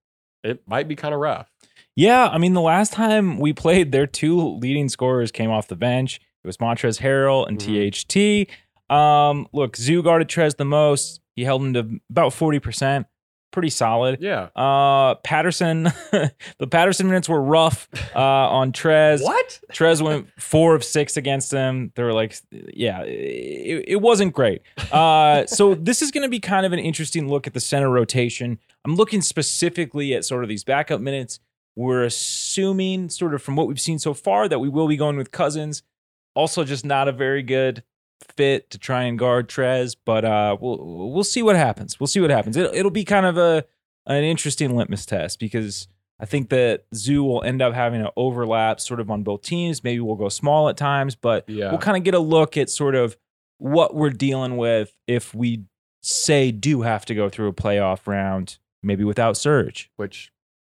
it 0.45 0.61
might 0.65 0.87
be 0.87 0.95
kind 0.95 1.13
of 1.13 1.19
rough. 1.19 1.51
Yeah, 1.95 2.27
I 2.29 2.37
mean, 2.37 2.53
the 2.53 2.61
last 2.61 2.93
time 2.93 3.37
we 3.37 3.51
played, 3.51 3.91
their 3.91 4.07
two 4.07 4.39
leading 4.57 4.87
scorers 4.87 5.31
came 5.31 5.49
off 5.51 5.67
the 5.67 5.75
bench. 5.75 6.21
It 6.43 6.47
was 6.47 6.57
Montrezl 6.57 7.01
Harrell 7.01 7.45
and 7.47 7.57
Mhm. 7.59 8.47
THT. 8.47 8.93
Um, 8.93 9.47
look, 9.51 9.75
Zoo 9.75 10.01
guarded 10.03 10.29
Trez 10.29 10.55
the 10.55 10.65
most. 10.65 11.19
He 11.35 11.43
held 11.43 11.63
him 11.63 11.73
to 11.73 11.99
about 12.09 12.33
40%. 12.33 13.07
Pretty 13.55 13.69
solid. 13.69 14.17
Yeah. 14.19 14.49
Uh, 14.53 15.15
Patterson, 15.23 15.83
the 16.11 16.67
Patterson 16.69 17.07
minutes 17.07 17.29
were 17.29 17.41
rough 17.41 17.87
uh, 18.13 18.19
on 18.19 18.73
Trez. 18.73 19.23
What? 19.23 19.61
Trez 19.71 20.01
went 20.01 20.27
four 20.37 20.75
of 20.75 20.83
six 20.83 21.15
against 21.15 21.51
them. 21.51 21.93
They 21.95 22.03
were 22.03 22.11
like, 22.11 22.35
yeah, 22.51 23.03
it, 23.03 23.85
it 23.87 24.01
wasn't 24.01 24.33
great. 24.33 24.61
Uh, 24.91 25.45
so 25.45 25.73
this 25.73 26.01
is 26.01 26.11
going 26.11 26.23
to 26.23 26.29
be 26.29 26.41
kind 26.41 26.65
of 26.65 26.73
an 26.73 26.79
interesting 26.79 27.29
look 27.29 27.47
at 27.47 27.53
the 27.53 27.61
center 27.61 27.89
rotation. 27.89 28.59
I'm 28.83 28.95
looking 28.97 29.21
specifically 29.21 30.13
at 30.13 30.25
sort 30.25 30.43
of 30.43 30.49
these 30.49 30.65
backup 30.65 30.99
minutes. 30.99 31.39
We're 31.77 32.03
assuming, 32.03 33.07
sort 33.07 33.33
of 33.33 33.41
from 33.41 33.55
what 33.55 33.69
we've 33.69 33.79
seen 33.79 33.99
so 33.99 34.13
far, 34.13 34.49
that 34.49 34.59
we 34.59 34.67
will 34.67 34.89
be 34.89 34.97
going 34.97 35.15
with 35.15 35.31
Cousins. 35.31 35.81
Also, 36.33 36.65
just 36.65 36.83
not 36.83 37.07
a 37.07 37.13
very 37.13 37.41
good 37.41 37.83
fit 38.37 38.69
to 38.71 38.77
try 38.77 39.03
and 39.03 39.17
guard 39.19 39.47
Trez, 39.49 39.95
but 40.05 40.25
uh, 40.25 40.57
we'll 40.59 41.11
we'll 41.11 41.23
see 41.23 41.41
what 41.43 41.55
happens. 41.55 41.99
We'll 41.99 42.07
see 42.07 42.19
what 42.21 42.29
happens. 42.29 42.57
It'll, 42.57 42.73
it'll 42.73 42.91
be 42.91 43.05
kind 43.05 43.25
of 43.25 43.37
a 43.37 43.65
an 44.05 44.23
interesting 44.23 44.75
litmus 44.75 45.05
test 45.05 45.39
because 45.39 45.87
I 46.19 46.25
think 46.25 46.49
that 46.49 46.85
Zoo 46.93 47.23
will 47.23 47.43
end 47.43 47.61
up 47.61 47.73
having 47.73 48.01
an 48.01 48.09
overlap 48.15 48.79
sort 48.79 48.99
of 48.99 49.09
on 49.11 49.23
both 49.23 49.41
teams. 49.41 49.83
Maybe 49.83 49.99
we'll 49.99 50.15
go 50.15 50.29
small 50.29 50.69
at 50.69 50.77
times, 50.77 51.15
but 51.15 51.49
Yeah. 51.49 51.69
we'll 51.71 51.79
kind 51.79 51.97
of 51.97 52.03
get 52.03 52.13
a 52.13 52.19
look 52.19 52.55
at 52.55 52.69
sort 52.69 52.95
of 52.95 53.17
what 53.57 53.95
we're 53.95 54.09
dealing 54.11 54.57
with 54.57 54.95
if 55.07 55.33
we 55.33 55.63
say 56.01 56.51
do 56.51 56.83
have 56.83 57.03
to 57.05 57.15
go 57.15 57.29
through 57.29 57.47
a 57.47 57.53
playoff 57.53 58.05
round, 58.05 58.59
maybe 58.83 59.03
without 59.03 59.37
Serge. 59.37 59.89
Which 59.95 60.31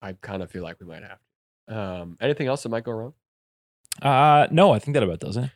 I 0.01 0.13
kind 0.13 0.43
of 0.43 0.51
feel 0.51 0.61
like 0.63 0.79
we 0.79 0.85
might 0.85 1.03
have. 1.03 1.19
Um, 1.67 2.17
anything 2.21 2.45
else 2.47 2.63
that 2.63 2.69
might 2.69 2.83
go 2.83 2.91
wrong? 2.91 3.13
Uh, 4.01 4.47
no, 4.51 4.71
I 4.71 4.79
think 4.79 4.93
that 4.93 5.03
about 5.03 5.19
does 5.19 5.37
it. 5.37 5.49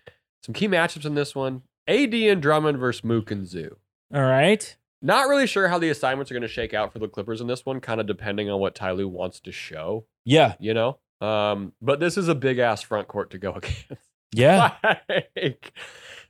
Some 0.43 0.53
key 0.53 0.67
matchups 0.67 1.05
in 1.05 1.13
this 1.13 1.35
one. 1.35 1.61
AD 1.89 2.13
and 2.13 2.41
Drummond 2.41 2.77
versus 2.77 3.03
Mook 3.03 3.31
and 3.31 3.47
Zoo. 3.47 3.77
All 4.13 4.21
right. 4.21 4.75
Not 5.01 5.27
really 5.27 5.47
sure 5.47 5.67
how 5.69 5.79
the 5.79 5.89
assignments 5.89 6.29
are 6.29 6.33
going 6.35 6.41
to 6.41 6.47
shake 6.47 6.73
out 6.73 6.91
for 6.93 6.99
the 6.99 7.07
Clippers 7.07 7.41
in 7.41 7.47
this 7.47 7.65
one, 7.65 7.79
kind 7.79 7.99
of 8.01 8.07
depending 8.07 8.49
on 8.49 8.59
what 8.59 8.75
Ty 8.75 8.91
Lue 8.91 9.07
wants 9.07 9.39
to 9.41 9.51
show, 9.51 10.05
Yeah. 10.25 10.55
you 10.59 10.73
know? 10.73 10.99
Um, 11.21 11.73
but 11.81 11.99
this 11.99 12.17
is 12.17 12.27
a 12.27 12.35
big 12.35 12.59
ass 12.59 12.81
front 12.81 13.07
court 13.07 13.31
to 13.31 13.37
go 13.37 13.53
against. 13.55 13.85
Yeah. 14.31 14.75
Like, 15.09 15.73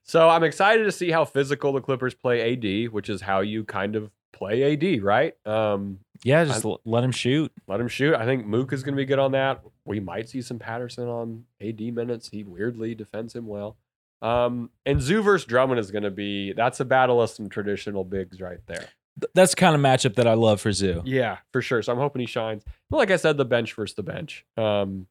so 0.03 0.29
I'm 0.29 0.43
excited 0.43 0.83
to 0.85 0.91
see 0.91 1.11
how 1.11 1.25
physical 1.25 1.73
the 1.73 1.81
Clippers 1.81 2.13
play 2.13 2.53
AD, 2.53 2.91
which 2.91 3.09
is 3.09 3.21
how 3.21 3.41
you 3.41 3.63
kind 3.65 3.95
of 3.95 4.11
play 4.33 4.73
AD, 4.73 5.03
right? 5.03 5.35
Um, 5.47 5.99
Yeah. 6.23 6.45
Just 6.45 6.65
let 6.85 7.03
him 7.03 7.11
shoot. 7.11 7.51
let 7.67 7.79
him 7.81 7.87
shoot. 7.87 8.15
I 8.15 8.25
think 8.25 8.45
Mook 8.45 8.71
is 8.71 8.83
going 8.83 8.93
to 8.95 9.01
be 9.01 9.05
good 9.05 9.19
on 9.19 9.31
that. 9.33 9.61
We 9.85 9.99
might 9.99 10.29
see 10.29 10.41
some 10.41 10.59
Patterson 10.59 11.07
on 11.07 11.45
AD 11.59 11.81
minutes. 11.93 12.29
He 12.29 12.43
weirdly 12.43 12.93
defends 12.95 13.35
him 13.35 13.47
well. 13.47 13.77
Um, 14.21 14.69
and 14.85 15.01
Zoo 15.01 15.21
versus 15.21 15.45
Drummond 15.45 15.79
is 15.79 15.91
going 15.91 16.03
to 16.03 16.11
be 16.11 16.53
that's 16.53 16.79
a 16.79 16.85
battle 16.85 17.21
of 17.21 17.29
some 17.29 17.47
traditional 17.49 18.03
bigs 18.03 18.41
right 18.41 18.59
there. 18.67 18.89
Th- 19.19 19.31
That's 19.33 19.51
the 19.51 19.55
kind 19.57 19.75
of 19.75 19.81
matchup 19.81 20.15
that 20.15 20.27
I 20.27 20.33
love 20.33 20.59
for 20.61 20.71
Zoo. 20.71 21.01
Yeah, 21.05 21.37
for 21.53 21.61
sure. 21.61 21.81
So 21.81 21.91
I'm 21.93 21.99
hoping 21.99 22.19
he 22.21 22.25
shines. 22.27 22.63
But 22.89 22.97
like 22.97 23.11
I 23.11 23.15
said, 23.15 23.37
the 23.37 23.45
bench 23.45 23.73
versus 23.73 23.95
the 23.95 24.03
bench. 24.03 24.45
Um, 24.57 25.07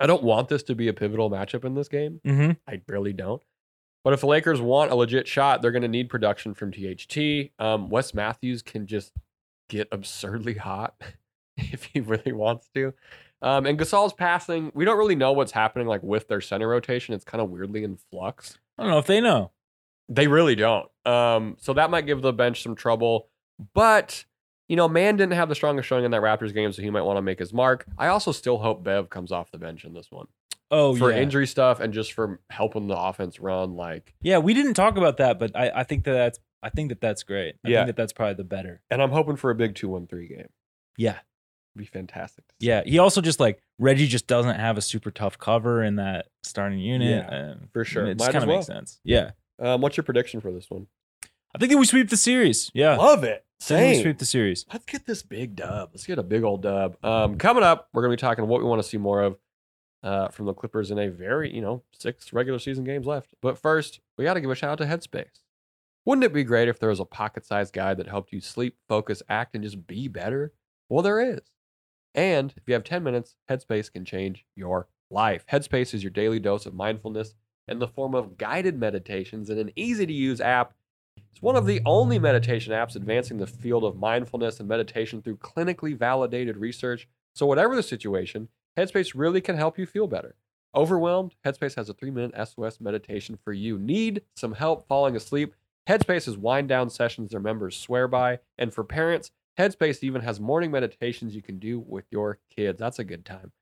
I 0.00 0.06
don't 0.06 0.22
want 0.22 0.48
this 0.48 0.62
to 0.64 0.74
be 0.74 0.88
a 0.88 0.92
pivotal 0.92 1.30
matchup 1.30 1.64
in 1.64 1.74
this 1.74 1.88
game. 1.88 2.20
Mm-hmm. 2.26 2.52
I 2.68 2.82
really 2.88 3.12
don't. 3.12 3.42
But 4.04 4.12
if 4.12 4.20
the 4.20 4.26
Lakers 4.26 4.60
want 4.60 4.92
a 4.92 4.94
legit 4.94 5.26
shot, 5.26 5.62
they're 5.62 5.72
going 5.72 5.82
to 5.82 5.88
need 5.88 6.08
production 6.08 6.54
from 6.54 6.70
THT. 6.72 7.50
Um, 7.58 7.88
Wes 7.90 8.14
Matthews 8.14 8.62
can 8.62 8.86
just 8.86 9.12
get 9.68 9.88
absurdly 9.90 10.54
hot 10.54 10.94
if 11.56 11.84
he 11.84 12.00
really 12.00 12.32
wants 12.32 12.68
to. 12.74 12.92
Um, 13.42 13.66
and 13.66 13.78
Gasol's 13.78 14.12
passing, 14.14 14.72
we 14.74 14.84
don't 14.84 14.96
really 14.98 15.14
know 15.14 15.32
what's 15.32 15.52
happening 15.52 15.86
like 15.86 16.02
with 16.02 16.26
their 16.28 16.40
center 16.40 16.68
rotation. 16.68 17.14
It's 17.14 17.24
kind 17.24 17.40
of 17.42 17.50
weirdly 17.50 17.84
in 17.84 17.98
flux. 18.10 18.58
I 18.78 18.82
don't 18.82 18.92
know 18.92 18.98
if 18.98 19.06
they 19.06 19.20
know. 19.20 19.52
They 20.08 20.26
really 20.26 20.54
don't. 20.54 20.88
Um, 21.04 21.56
so 21.60 21.72
that 21.74 21.90
might 21.90 22.06
give 22.06 22.22
the 22.22 22.32
bench 22.32 22.62
some 22.62 22.74
trouble. 22.74 23.28
But 23.74 24.24
you 24.68 24.76
know, 24.76 24.88
Mann 24.88 25.16
didn't 25.16 25.34
have 25.34 25.48
the 25.48 25.54
strongest 25.54 25.88
showing 25.88 26.04
in 26.04 26.10
that 26.10 26.22
Raptors 26.22 26.52
game, 26.52 26.72
so 26.72 26.82
he 26.82 26.90
might 26.90 27.02
want 27.02 27.18
to 27.18 27.22
make 27.22 27.38
his 27.38 27.52
mark. 27.52 27.86
I 27.98 28.08
also 28.08 28.32
still 28.32 28.58
hope 28.58 28.82
Bev 28.82 29.08
comes 29.10 29.30
off 29.30 29.50
the 29.52 29.58
bench 29.58 29.84
in 29.84 29.92
this 29.94 30.10
one 30.10 30.26
Oh, 30.72 30.96
for 30.96 31.10
yeah. 31.10 31.16
For 31.16 31.22
injury 31.22 31.46
stuff 31.46 31.78
and 31.78 31.92
just 31.94 32.12
for 32.12 32.40
helping 32.50 32.88
the 32.88 32.96
offense 32.98 33.38
run. 33.38 33.76
Like, 33.76 34.14
Yeah, 34.22 34.38
we 34.38 34.54
didn't 34.54 34.74
talk 34.74 34.96
about 34.96 35.18
that, 35.18 35.38
but 35.38 35.52
I, 35.54 35.70
I 35.70 35.82
think 35.84 36.02
that 36.04 36.12
that's 36.12 36.38
I 36.62 36.70
think 36.70 36.88
that 36.88 37.00
that's 37.00 37.22
great. 37.22 37.54
I 37.64 37.68
Yeah. 37.68 37.78
think 37.80 37.88
that 37.88 37.96
that's 37.96 38.12
probably 38.12 38.34
the 38.34 38.44
better. 38.44 38.82
and 38.90 39.00
I'm 39.00 39.10
hoping 39.12 39.36
for 39.36 39.50
a 39.50 39.54
big 39.54 39.74
two-one-three 39.76 40.26
game. 40.28 40.48
Yeah, 40.96 41.18
be 41.76 41.84
fantastic. 41.86 42.46
To 42.48 42.54
see. 42.60 42.66
yeah. 42.68 42.82
He 42.84 42.98
also 42.98 43.20
just 43.20 43.40
like 43.40 43.60
Reggie 43.78 44.06
just 44.06 44.26
doesn't 44.26 44.58
have 44.58 44.76
a 44.78 44.82
super 44.82 45.10
tough 45.10 45.38
cover 45.38 45.82
in 45.82 45.96
that 45.96 46.26
starting 46.42 46.78
unit. 46.78 47.24
Yeah, 47.26 47.34
and 47.34 47.70
for 47.72 47.84
sure. 47.84 48.06
It 48.06 48.18
kind 48.18 48.36
of 48.36 48.46
well. 48.46 48.56
makes 48.56 48.66
sense. 48.66 49.00
Yeah, 49.04 49.30
Um, 49.58 49.80
what's 49.80 49.96
your 49.96 50.04
prediction 50.04 50.40
for 50.40 50.52
this 50.52 50.70
one? 50.70 50.86
I 51.54 51.58
think 51.58 51.72
that 51.72 51.78
we 51.78 51.86
sweep 51.86 52.10
the 52.10 52.16
series. 52.16 52.70
Yeah, 52.74 52.96
Love 52.96 53.24
it. 53.24 53.44
Same. 53.58 54.02
sweep 54.02 54.18
the 54.18 54.26
series. 54.26 54.66
Let's 54.70 54.84
get 54.84 55.06
this 55.06 55.22
big 55.22 55.56
dub. 55.56 55.90
Let's 55.94 56.04
get 56.06 56.18
a 56.18 56.22
big 56.22 56.42
old 56.44 56.62
dub. 56.62 56.96
Um, 57.02 57.38
coming 57.38 57.62
up, 57.62 57.88
we're 57.94 58.02
gonna 58.02 58.12
be 58.12 58.20
talking 58.20 58.46
what 58.46 58.60
we 58.60 58.66
want 58.68 58.82
to 58.82 58.88
see 58.88 58.98
more 58.98 59.22
of 59.22 59.38
uh, 60.02 60.28
from 60.28 60.44
the 60.46 60.52
Clippers 60.52 60.90
in 60.90 60.98
a 60.98 61.08
very, 61.08 61.54
you 61.54 61.62
know, 61.62 61.82
six 61.92 62.32
regular 62.32 62.58
season 62.58 62.84
games 62.84 63.06
left. 63.06 63.34
But 63.40 63.58
first, 63.58 64.00
we 64.18 64.24
got 64.24 64.34
to 64.34 64.40
give 64.42 64.50
a 64.50 64.54
shout 64.54 64.70
out 64.72 64.78
to 64.78 64.84
Headspace. 64.84 65.40
Wouldn't 66.04 66.24
it 66.24 66.32
be 66.32 66.44
great 66.44 66.68
if 66.68 66.78
there 66.78 66.90
was 66.90 67.00
a 67.00 67.04
pocket-sized 67.04 67.72
guide 67.72 67.96
that 67.96 68.06
helped 68.06 68.32
you 68.32 68.40
sleep, 68.40 68.76
focus, 68.88 69.22
act, 69.28 69.54
and 69.56 69.64
just 69.64 69.86
be 69.88 70.06
better? 70.06 70.52
Well, 70.88 71.02
there 71.02 71.18
is. 71.18 71.40
And 72.16 72.54
if 72.56 72.62
you 72.66 72.72
have 72.74 72.82
10 72.82 73.04
minutes, 73.04 73.36
Headspace 73.48 73.92
can 73.92 74.04
change 74.04 74.46
your 74.56 74.88
life. 75.10 75.44
Headspace 75.52 75.92
is 75.94 76.02
your 76.02 76.10
daily 76.10 76.40
dose 76.40 76.66
of 76.66 76.74
mindfulness 76.74 77.34
in 77.68 77.78
the 77.78 77.86
form 77.86 78.14
of 78.14 78.38
guided 78.38 78.78
meditations 78.78 79.50
in 79.50 79.58
an 79.58 79.70
easy 79.76 80.06
to 80.06 80.12
use 80.12 80.40
app. 80.40 80.72
It's 81.30 81.42
one 81.42 81.56
of 81.56 81.66
the 81.66 81.82
only 81.84 82.18
meditation 82.18 82.72
apps 82.72 82.96
advancing 82.96 83.36
the 83.36 83.46
field 83.46 83.84
of 83.84 83.96
mindfulness 83.96 84.58
and 84.58 84.68
meditation 84.68 85.20
through 85.20 85.36
clinically 85.36 85.96
validated 85.96 86.56
research. 86.56 87.06
So, 87.34 87.44
whatever 87.44 87.76
the 87.76 87.82
situation, 87.82 88.48
Headspace 88.78 89.12
really 89.14 89.42
can 89.42 89.56
help 89.56 89.78
you 89.78 89.84
feel 89.84 90.06
better. 90.06 90.36
Overwhelmed? 90.74 91.34
Headspace 91.44 91.76
has 91.76 91.88
a 91.90 91.94
three 91.94 92.10
minute 92.10 92.34
SOS 92.48 92.80
meditation 92.80 93.38
for 93.42 93.52
you. 93.52 93.78
Need 93.78 94.22
some 94.36 94.54
help 94.54 94.86
falling 94.88 95.16
asleep? 95.16 95.54
Headspace's 95.88 96.36
wind 96.36 96.68
down 96.68 96.90
sessions 96.90 97.30
their 97.30 97.40
members 97.40 97.76
swear 97.76 98.08
by. 98.08 98.40
And 98.58 98.72
for 98.74 98.84
parents, 98.84 99.30
Headspace 99.58 100.02
even 100.02 100.22
has 100.22 100.38
morning 100.38 100.70
meditations 100.70 101.34
you 101.34 101.42
can 101.42 101.58
do 101.58 101.80
with 101.80 102.04
your 102.10 102.38
kids. 102.54 102.78
That's 102.78 102.98
a 102.98 103.04
good 103.04 103.24
time. 103.24 103.52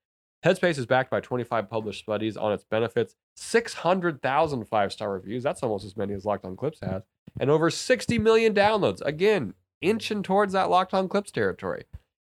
Headspace 0.44 0.76
is 0.76 0.86
backed 0.86 1.10
by 1.10 1.20
25 1.20 1.70
published 1.70 2.00
studies 2.00 2.36
on 2.36 2.52
its 2.52 2.64
benefits, 2.64 3.14
600,000 3.36 4.64
five 4.66 4.92
star 4.92 5.12
reviews. 5.12 5.42
That's 5.42 5.62
almost 5.62 5.86
as 5.86 5.96
many 5.96 6.12
as 6.12 6.24
Locked 6.24 6.44
On 6.44 6.56
Clips 6.56 6.80
has, 6.80 7.02
and 7.40 7.48
over 7.48 7.70
60 7.70 8.18
million 8.18 8.52
downloads. 8.52 9.00
Again, 9.02 9.54
inching 9.80 10.22
towards 10.22 10.52
that 10.52 10.68
Locked 10.68 10.92
On 10.94 11.08
Clips 11.08 11.30
territory. 11.30 11.84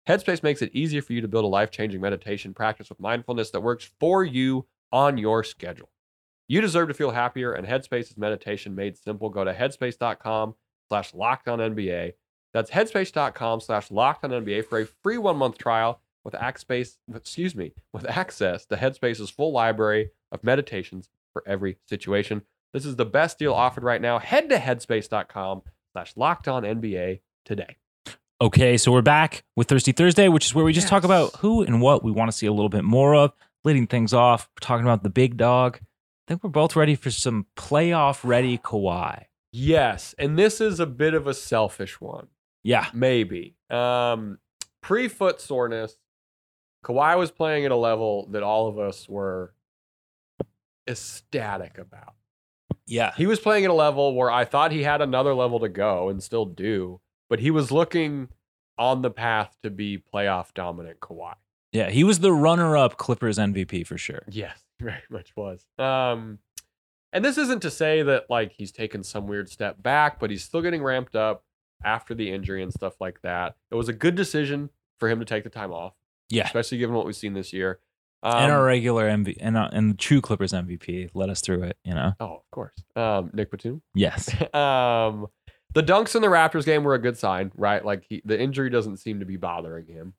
Headspace 0.08 0.42
makes 0.42 0.62
it 0.62 0.74
easier 0.74 1.02
for 1.02 1.14
you 1.14 1.22
to 1.22 1.28
build 1.28 1.44
a 1.44 1.50
life 1.50 1.70
changing 1.70 2.00
meditation 2.00 2.54
practice 2.54 2.90
with 2.90 3.00
mindfulness 3.00 3.52
that 3.52 3.62
works 3.62 3.92
for 4.00 4.24
you 4.24 4.66
on 4.92 5.18
your 5.18 5.44
schedule. 5.44 5.90
You 6.48 6.62
deserve 6.62 6.88
to 6.88 6.94
feel 6.94 7.12
happier, 7.12 7.52
and 7.52 7.68
Headspace 7.68 8.10
is 8.10 8.18
meditation 8.18 8.74
made 8.74 8.98
simple. 8.98 9.30
Go 9.30 9.44
to 9.44 9.54
headspace.com 9.54 10.56
slash 10.88 11.14
locked 11.14 11.50
on 11.50 11.60
NBA. 11.60 12.14
That's 12.54 12.72
headspace.com 12.72 13.62
slash 13.62 13.92
locked 13.92 14.24
on 14.24 14.32
NBA 14.32 14.66
for 14.66 14.80
a 14.80 14.86
free 14.86 15.18
one 15.18 15.38
month 15.38 15.58
trial 15.58 16.02
with 16.24 16.36
access, 16.36 16.98
excuse 17.14 17.56
me, 17.56 17.74
with 17.94 18.10
access 18.10 18.66
to 18.66 18.76
Headspace's 18.76 19.30
full 19.30 19.52
library 19.52 20.12
of 20.32 20.44
meditations 20.44 21.10
for 21.34 21.44
every 21.48 21.78
situation. 21.88 22.42
This 22.74 22.86
is 22.86 22.96
the 22.96 23.06
best 23.06 23.40
deal 23.40 23.54
offered 23.54 23.84
right 23.84 24.02
now. 24.02 24.20
Head 24.20 24.50
to 24.50 24.58
headspace.com 24.58 25.62
slash 25.94 26.14
locked 26.16 26.48
on 26.48 26.64
NBA 26.64 27.22
today. 27.46 27.78
Okay, 28.40 28.78
so 28.78 28.92
we're 28.92 29.02
back 29.02 29.44
with 29.56 29.68
Thirsty 29.68 29.94
Thursday, 29.94 30.28
which 30.28 30.46
is 30.46 30.54
where 30.54 30.66
we 30.66 30.74
just 30.74 30.88
talk 30.88 31.04
about 31.04 31.36
who 31.38 31.64
and 31.64 31.82
what 31.82 32.04
we 32.04 32.12
want 32.12 32.30
to 32.30 32.38
see 32.38 32.46
a 32.46 32.52
little 32.52 32.70
bit 32.70 32.84
more 32.84 33.16
of. 33.16 33.32
Leading 33.64 33.88
things 33.88 34.14
off, 34.14 34.50
we're 34.56 34.66
talking 34.66 34.86
about 34.86 35.02
the 35.02 35.10
big 35.10 35.38
dog. 35.38 35.80
I 35.82 36.28
think 36.28 36.44
we're 36.44 36.52
both 36.52 36.76
ready 36.76 36.94
for 36.96 37.10
some 37.10 37.48
playoff 37.56 38.20
ready 38.24 38.58
Kawhi. 38.58 39.24
Yes, 39.52 40.14
and 40.20 40.38
this 40.38 40.62
is 40.62 40.80
a 40.80 40.86
bit 40.86 41.14
of 41.14 41.26
a 41.26 41.34
selfish 41.34 42.00
one. 42.00 42.28
Yeah, 42.68 42.88
Maybe. 42.94 43.56
Um, 43.70 44.40
Pre 44.82 45.08
foot 45.08 45.40
soreness, 45.40 45.96
Kawhi 46.84 47.18
was 47.18 47.32
playing 47.32 47.66
at 47.66 47.72
a 47.72 47.76
level 47.76 48.28
that 48.32 48.44
all 48.44 48.68
of 48.68 48.78
us 48.78 49.08
were 49.08 49.54
ecstatic 50.88 51.78
about. 51.78 52.14
yeah, 52.86 53.14
He 53.16 53.26
was 53.26 53.40
playing 53.40 53.66
at 53.66 53.72
a 53.72 53.74
level 53.74 54.16
where 54.16 54.32
I 54.32 54.46
thought 54.46 54.72
he 54.72 54.84
had 54.84 55.02
another 55.02 55.34
level 55.34 55.60
to 55.60 55.70
go 55.70 56.10
and 56.10 56.22
still 56.22 56.46
do, 56.46 57.00
but 57.30 57.40
he 57.40 57.52
was 57.52 57.72
looking 57.72 58.30
on 58.78 59.02
the 59.02 59.12
path 59.12 59.58
to 59.64 59.70
be 59.70 59.98
playoff 60.14 60.54
dominant 60.54 61.00
Kawhi. 61.00 61.34
yeah. 61.72 61.90
He 61.90 62.04
was 62.04 62.20
the 62.20 62.32
runner-up 62.32 62.98
Clippers 62.98 63.38
MVP 63.38 63.86
for 63.88 63.98
sure. 63.98 64.24
Yes, 64.30 64.58
very 64.80 65.04
much 65.10 65.32
was. 65.36 65.66
Um, 65.80 66.40
and 67.12 67.26
this 67.26 67.38
isn't 67.38 67.62
to 67.62 67.72
say 67.72 68.04
that 68.04 68.30
like 68.30 68.52
he's 68.52 68.72
taken 68.72 69.04
some 69.04 69.26
weird 69.28 69.50
step 69.50 69.82
back, 69.82 70.20
but 70.20 70.30
he's 70.30 70.44
still 70.44 70.62
getting 70.62 70.84
ramped 70.84 71.16
up 71.16 71.44
after 71.84 72.14
the 72.14 72.32
injury 72.32 72.64
and 72.64 72.74
stuff 72.74 73.00
like 73.00 73.22
that. 73.22 73.56
It 73.72 73.76
was 73.76 73.90
a 73.90 73.94
good 73.94 74.16
decision 74.16 74.70
for 75.00 75.10
him 75.10 75.20
to 75.20 75.26
take 75.26 75.44
the 75.44 75.50
time 75.50 75.72
off, 75.72 75.94
Yeah, 76.30 76.46
especially 76.46 76.78
given 76.80 76.96
what 76.96 77.06
we've 77.06 77.16
seen 77.16 77.34
this 77.34 77.54
year. 77.54 77.80
Um, 78.24 78.36
and 78.36 78.52
our 78.52 78.64
regular 78.64 79.08
MVP 79.08 79.38
and 79.40 79.56
uh, 79.56 79.70
and 79.72 79.92
the 79.92 79.96
true 79.96 80.22
Clippers 80.22 80.52
MVP 80.52 81.12
led 81.14 81.30
us 81.30 81.42
through 81.42 81.64
it. 81.64 81.78
You 81.84 81.94
know. 81.94 82.14
oh, 82.20 82.36
of 82.38 82.52
course, 82.52 82.74
um, 82.96 83.30
Nick 83.34 83.52
Batum. 83.52 83.82
Yes. 83.94 84.30
um, 84.54 85.28
the 85.74 85.84
dunks 85.84 86.16
in 86.16 86.24
the 86.24 86.28
Raptors 86.28 86.66
game 86.66 86.84
were 86.84 86.96
a 86.96 87.00
good 87.00 87.18
sign, 87.18 87.52
right? 87.56 87.86
Like 87.86 88.06
he, 88.10 88.22
the 88.26 88.40
injury 88.40 88.70
doesn't 88.72 88.98
seem 88.98 89.20
to 89.20 89.26
be 89.26 89.38
bothering 89.38 89.86
him. 89.86 90.14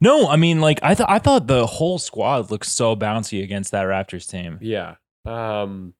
No, 0.00 0.26
I 0.26 0.36
mean, 0.36 0.60
like 0.60 0.80
I 0.82 0.94
thought. 0.94 1.10
I 1.10 1.18
thought 1.18 1.46
the 1.46 1.66
whole 1.66 1.98
squad 1.98 2.50
looked 2.50 2.66
so 2.66 2.96
bouncy 2.96 3.42
against 3.42 3.72
that 3.72 3.84
Raptors 3.84 4.28
team. 4.28 4.58
Yeah. 4.62 4.94
Um, 5.26 5.92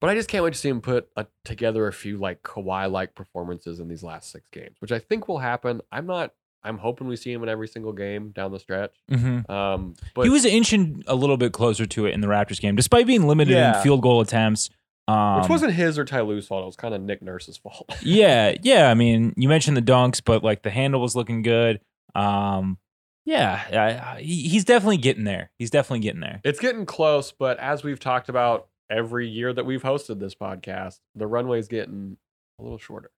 but 0.00 0.10
I 0.10 0.14
just 0.14 0.28
can't 0.28 0.44
wait 0.44 0.52
to 0.52 0.58
see 0.58 0.68
him 0.68 0.80
put 0.80 1.08
uh 1.16 1.24
together 1.44 1.86
a 1.86 1.92
few 1.92 2.18
like 2.18 2.42
Kawhi 2.42 2.90
like 2.90 3.14
performances 3.14 3.80
in 3.80 3.88
these 3.88 4.02
last 4.02 4.30
six 4.30 4.48
games, 4.50 4.76
which 4.80 4.92
I 4.92 4.98
think 4.98 5.28
will 5.28 5.38
happen. 5.38 5.80
I'm 5.92 6.06
not. 6.06 6.32
I'm 6.66 6.78
hoping 6.78 7.06
we 7.08 7.16
see 7.16 7.30
him 7.30 7.42
in 7.42 7.48
every 7.50 7.68
single 7.68 7.92
game 7.92 8.30
down 8.30 8.50
the 8.50 8.58
stretch. 8.58 8.94
Mm-hmm. 9.10 9.50
Um, 9.52 9.94
but 10.14 10.22
he 10.22 10.30
was 10.30 10.46
inching 10.46 11.02
a 11.06 11.14
little 11.14 11.36
bit 11.36 11.52
closer 11.52 11.84
to 11.84 12.06
it 12.06 12.14
in 12.14 12.22
the 12.22 12.26
Raptors 12.26 12.58
game, 12.58 12.74
despite 12.74 13.06
being 13.06 13.26
limited 13.26 13.52
Yeah. 13.52 13.76
in 13.76 13.82
field 13.82 14.00
goal 14.00 14.22
attempts. 14.22 14.70
Um, 15.06 15.40
which 15.42 15.50
wasn't 15.50 15.74
his 15.74 15.98
or 15.98 16.06
Ty 16.06 16.22
Lue's 16.22 16.46
fault. 16.46 16.62
It 16.62 16.66
was 16.66 16.76
kind 16.76 16.94
of 16.94 17.02
Nick 17.02 17.20
Nurse's 17.20 17.58
fault. 17.58 17.94
yeah, 18.02 18.54
yeah. 18.62 18.90
I 18.90 18.94
mean, 18.94 19.34
you 19.36 19.46
mentioned 19.50 19.76
the 19.76 19.82
dunks, 19.82 20.22
but 20.24 20.42
like 20.42 20.62
the 20.62 20.70
handle 20.70 21.02
was 21.02 21.14
looking 21.14 21.42
good. 21.42 21.82
Um, 22.14 22.78
yeah, 23.26 23.62
I, 23.70 23.76
I- 24.16 24.20
he's 24.22 24.64
definitely 24.64 24.96
getting 24.96 25.24
there. 25.24 25.50
He's 25.58 25.68
definitely 25.70 26.00
getting 26.00 26.20
there. 26.22 26.40
it's 26.44 26.60
getting 26.60 26.86
close, 26.86 27.30
but 27.32 27.58
as 27.58 27.82
we've 27.84 28.00
talked 28.00 28.30
about 28.30 28.68
every 28.90 29.28
year 29.28 29.52
that 29.52 29.64
we've 29.66 29.82
hosted 29.82 30.18
this 30.20 30.34
podcast, 30.34 31.00
the 31.14 31.26
runway's 31.26 31.68
getting 31.68 32.16
a 32.58 32.62
little 32.62 32.78
shorter. 32.78 33.10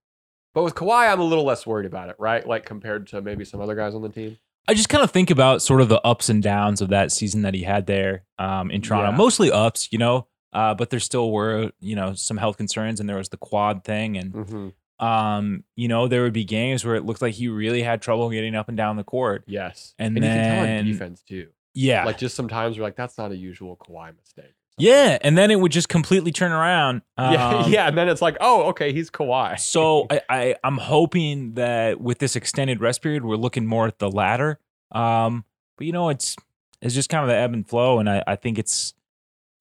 But 0.54 0.62
with 0.64 0.75
Kawhi, 0.75 1.11
I'm 1.12 1.20
a 1.20 1.25
little 1.25 1.44
less 1.44 1.66
worried 1.66 1.87
about 1.87 2.08
it, 2.08 2.16
right? 2.18 2.46
Like 2.46 2.64
compared 2.64 3.06
to 3.08 3.20
maybe 3.20 3.44
some 3.44 3.61
other 3.61 3.75
guys 3.75 3.94
on 3.94 4.02
the 4.02 4.08
team. 4.08 4.38
I 4.68 4.75
just 4.75 4.88
kind 4.88 5.04
of 5.04 5.11
think 5.11 5.30
about 5.30 5.62
sort 5.62 5.80
of 5.80 5.88
the 5.88 6.00
ups 6.04 6.28
and 6.28 6.42
downs 6.42 6.80
of 6.80 6.88
that 6.88 7.12
season 7.12 7.42
that 7.42 7.54
he 7.54 7.62
had 7.62 7.87
there 7.87 8.25
um, 8.38 8.70
in 8.70 8.80
Toronto. 8.82 9.11
Yeah. 9.11 9.16
Mostly 9.16 9.50
ups, 9.52 9.88
you 9.92 9.99
know, 9.99 10.26
uh, 10.52 10.75
but 10.75 10.90
there 10.90 10.99
still 10.99 11.30
were, 11.30 11.70
you 11.78 11.94
know, 11.94 12.14
some 12.14 12.37
health 12.38 12.56
concerns, 12.56 12.99
and 12.99 13.08
there 13.08 13.16
was 13.18 13.28
the 13.28 13.37
quad 13.37 13.85
thing, 13.85 14.16
and 14.16 14.32
Mm-hmm. 14.32 15.04
um, 15.06 15.62
you 15.76 15.87
know, 15.88 16.08
there 16.08 16.23
would 16.23 16.32
be 16.32 16.44
games 16.44 16.85
where 16.85 16.94
it 16.96 17.04
looked 17.04 17.20
like 17.23 17.35
he 17.35 17.46
really 17.49 17.82
had 17.82 18.00
trouble 18.02 18.28
getting 18.30 18.54
up 18.56 18.68
and 18.68 18.76
down 18.76 18.96
the 18.96 19.04
court. 19.04 19.44
Yes, 19.46 19.94
And 19.99 20.16
tell 20.16 20.23
then- 20.23 20.78
on 20.80 20.85
defense 20.87 21.23
too. 21.23 21.49
Yeah, 21.78 22.06
Like 22.06 22.16
just 22.16 22.35
sometimes 22.35 22.78
we're 22.78 22.85
like, 22.85 22.96
that's 22.96 23.18
not 23.18 23.32
a 23.32 23.37
usual 23.37 23.76
Kawhi 23.76 24.16
mistake. 24.16 24.54
Yeah, 24.78 25.18
and 25.23 25.37
then 25.38 25.50
it 25.50 25.59
would 25.61 25.73
just 25.73 25.88
completely 25.88 26.33
turn 26.33 26.52
around. 26.52 27.02
yeah, 27.18 27.49
Um, 27.49 27.73
yeah, 27.73 27.88
and 27.88 27.97
then 27.97 28.09
it's 28.09 28.23
like, 28.23 28.37
oh, 28.40 28.64
okay, 28.64 28.92
he's 28.92 29.11
Kawhi. 29.11 29.59
So 29.59 30.06
I, 30.11 30.21
I 30.28 30.54
I'm 30.62 30.78
hoping 30.78 31.54
that 31.54 32.00
with 32.00 32.18
this 32.18 32.37
extended 32.37 32.80
rest 32.80 33.02
period, 33.02 33.25
we're 33.25 33.37
looking 33.37 33.66
more 33.66 33.87
at 33.87 33.99
the 33.99 34.11
latter. 34.11 34.59
Um, 34.92 35.45
but 35.78 35.87
you 35.87 35.92
know, 35.92 36.09
it's 36.11 36.37
it's 36.83 36.95
just 36.95 37.09
kind 37.09 37.23
of 37.23 37.28
the 37.28 37.37
ebb 37.37 37.52
and 37.52 37.66
flow, 37.66 37.99
and 37.99 38.09
I, 38.09 38.23
I 38.26 38.37
think 38.37 38.59
it's 38.59 38.95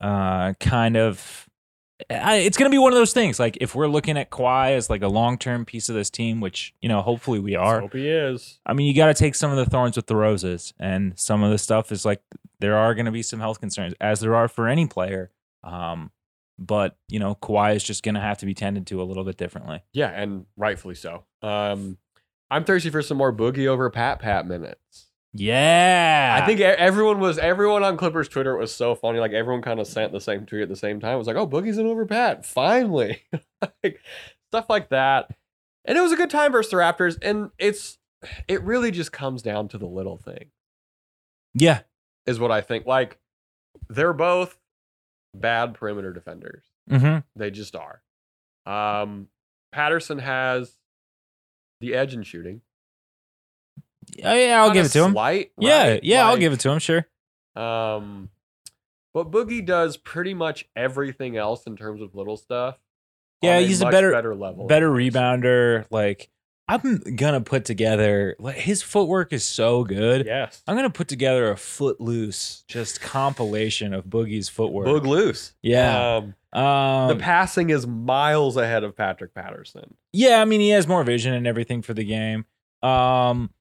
uh 0.01 0.53
kind 0.59 0.97
of 0.97 1.47
I, 2.09 2.37
it's 2.37 2.57
gonna 2.57 2.69
be 2.69 2.77
one 2.77 2.91
of 2.91 2.97
those 2.97 3.13
things. 3.13 3.39
Like 3.39 3.57
if 3.61 3.73
we're 3.73 3.87
looking 3.87 4.17
at 4.17 4.29
Kawhi 4.29 4.71
as 4.75 4.89
like 4.89 5.01
a 5.01 5.07
long 5.07 5.37
term 5.37 5.65
piece 5.65 5.87
of 5.89 5.95
this 5.95 6.09
team, 6.09 6.41
which 6.41 6.73
you 6.81 6.89
know 6.89 7.01
hopefully 7.01 7.39
we 7.39 7.57
Let's 7.57 7.67
are. 7.67 7.79
hope 7.81 7.93
he 7.93 8.09
is. 8.09 8.59
I 8.65 8.73
mean, 8.73 8.87
you 8.87 8.93
got 8.93 9.07
to 9.07 9.13
take 9.13 9.35
some 9.35 9.51
of 9.51 9.57
the 9.57 9.65
thorns 9.65 9.95
with 9.95 10.07
the 10.07 10.15
roses, 10.15 10.73
and 10.79 11.17
some 11.17 11.43
of 11.43 11.51
the 11.51 11.57
stuff 11.57 11.91
is 11.91 12.05
like 12.05 12.21
there 12.59 12.75
are 12.75 12.93
going 12.93 13.05
to 13.05 13.11
be 13.11 13.23
some 13.23 13.39
health 13.39 13.59
concerns, 13.59 13.93
as 14.01 14.19
there 14.19 14.35
are 14.35 14.47
for 14.47 14.67
any 14.67 14.87
player. 14.87 15.31
Um, 15.63 16.11
but 16.59 16.97
you 17.07 17.19
know, 17.19 17.35
Kawhi 17.35 17.75
is 17.75 17.83
just 17.83 18.03
going 18.03 18.15
to 18.15 18.21
have 18.21 18.37
to 18.39 18.45
be 18.45 18.53
tended 18.53 18.87
to 18.87 19.01
a 19.01 19.03
little 19.03 19.23
bit 19.23 19.37
differently. 19.37 19.83
Yeah, 19.93 20.09
and 20.09 20.45
rightfully 20.57 20.95
so. 20.95 21.23
Um, 21.41 21.97
I'm 22.51 22.63
thirsty 22.65 22.89
for 22.89 23.01
some 23.01 23.17
more 23.17 23.33
boogie 23.33 23.67
over 23.67 23.89
Pat 23.89 24.19
Pat 24.19 24.45
minutes. 24.47 25.04
Yeah. 25.37 26.39
I 26.41 26.45
think 26.45 26.61
everyone 26.61 27.19
was 27.19 27.37
everyone 27.37 27.83
on 27.83 27.97
Clippers 27.97 28.29
Twitter 28.29 28.55
was 28.55 28.73
so 28.73 28.95
funny. 28.95 29.19
Like 29.19 29.33
everyone 29.33 29.61
kind 29.61 29.79
of 29.81 29.87
sent 29.87 30.13
the 30.13 30.21
same 30.21 30.45
tweet 30.45 30.61
at 30.61 30.69
the 30.69 30.75
same 30.77 30.99
time. 31.01 31.15
It 31.15 31.17
was 31.17 31.27
like, 31.27 31.35
"Oh, 31.35 31.45
Boogie's 31.47 31.77
in 31.77 31.87
over 31.87 32.05
Pat, 32.05 32.45
finally!" 32.45 33.21
like, 33.83 33.99
stuff 34.49 34.69
like 34.69 34.89
that. 34.89 35.29
And 35.83 35.97
it 35.97 36.01
was 36.01 36.13
a 36.13 36.15
good 36.15 36.29
time 36.29 36.53
versus 36.53 36.71
the 36.71 36.77
Raptors. 36.77 37.17
And 37.21 37.51
it's 37.57 37.97
it 38.47 38.61
really 38.63 38.91
just 38.91 39.11
comes 39.11 39.41
down 39.41 39.67
to 39.69 39.77
the 39.77 39.85
little 39.85 40.17
thing, 40.17 40.45
Yeah. 41.53 41.81
is 42.25 42.39
what 42.39 42.51
I 42.51 42.61
think. 42.61 42.85
Like 42.85 43.19
they're 43.89 44.13
both 44.13 44.57
bad 45.33 45.73
perimeter 45.73 46.13
defenders. 46.13 46.63
Mm-hmm. 46.89 47.19
They 47.35 47.51
just 47.51 47.75
are. 47.75 48.01
Um, 48.65 49.27
Patterson 49.73 50.19
has 50.19 50.77
the 51.81 51.93
edge 51.93 52.13
in 52.13 52.23
shooting. 52.23 52.61
Yeah, 54.17 54.33
yeah, 54.35 54.61
I'll 54.61 54.71
give 54.71 54.85
it 54.85 54.89
to 54.89 55.03
him. 55.05 55.11
Slight, 55.13 55.51
Yeah, 55.57 55.87
right? 55.89 56.03
yeah, 56.03 56.27
I'll 56.27 56.37
give 56.37 56.53
it 56.53 56.59
to 56.61 56.69
him. 56.71 56.79
Sure. 56.79 57.05
Um, 57.55 58.29
but 59.13 59.31
Boogie 59.31 59.65
does 59.65 59.97
pretty 59.97 60.33
much 60.33 60.65
everything 60.75 61.37
else 61.37 61.65
in 61.67 61.75
terms 61.77 62.01
of 62.01 62.15
little 62.15 62.37
stuff. 62.37 62.77
Yeah, 63.41 63.59
he's 63.59 63.81
a 63.81 63.85
better- 63.89 64.11
better 64.11 64.35
level, 64.35 64.67
Better 64.67 64.89
rebounder. 64.89 65.85
Like 65.91 66.29
I'm 66.67 66.97
gonna 67.15 67.41
put 67.41 67.63
together. 67.65 68.35
Like 68.39 68.55
his 68.55 68.81
footwork 68.81 69.31
is 69.33 69.43
so 69.45 69.83
good. 69.83 70.25
Yes, 70.25 70.63
I'm 70.67 70.75
gonna 70.75 70.89
put 70.89 71.07
together 71.07 71.51
a 71.51 71.57
footloose 71.57 72.63
just 72.67 73.01
compilation 73.01 73.93
of 73.93 74.05
Boogie's 74.05 74.49
footwork. 74.49 74.87
Boog 74.87 75.05
loose. 75.05 75.53
Yeah. 75.61 76.15
um, 76.17 76.35
Um, 76.59 77.09
the 77.09 77.17
passing 77.21 77.69
is 77.69 77.85
miles 77.85 78.57
ahead 78.57 78.83
of 78.83 78.95
Patrick 78.95 79.33
Patterson. 79.35 79.93
yeah, 80.13 80.41
I 80.41 80.45
mean 80.45 80.59
he 80.61 80.69
has 80.69 80.87
more 80.87 81.03
vision 81.03 81.33
and 81.33 81.45
everything 81.45 81.81
for 81.83 81.93
the 81.93 82.03
game. 82.05 82.45
Um, 82.81 83.51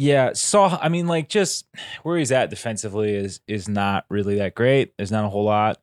yeah, 0.00 0.32
saw. 0.32 0.78
I 0.80 0.88
mean, 0.88 1.06
like 1.06 1.28
just 1.28 1.66
where 2.02 2.18
he's 2.18 2.32
at 2.32 2.48
defensively 2.48 3.14
is 3.14 3.40
is 3.46 3.68
not 3.68 4.06
really 4.08 4.36
that 4.36 4.54
great. 4.54 4.96
There's 4.96 5.12
not 5.12 5.26
a 5.26 5.28
whole 5.28 5.44
lot 5.44 5.78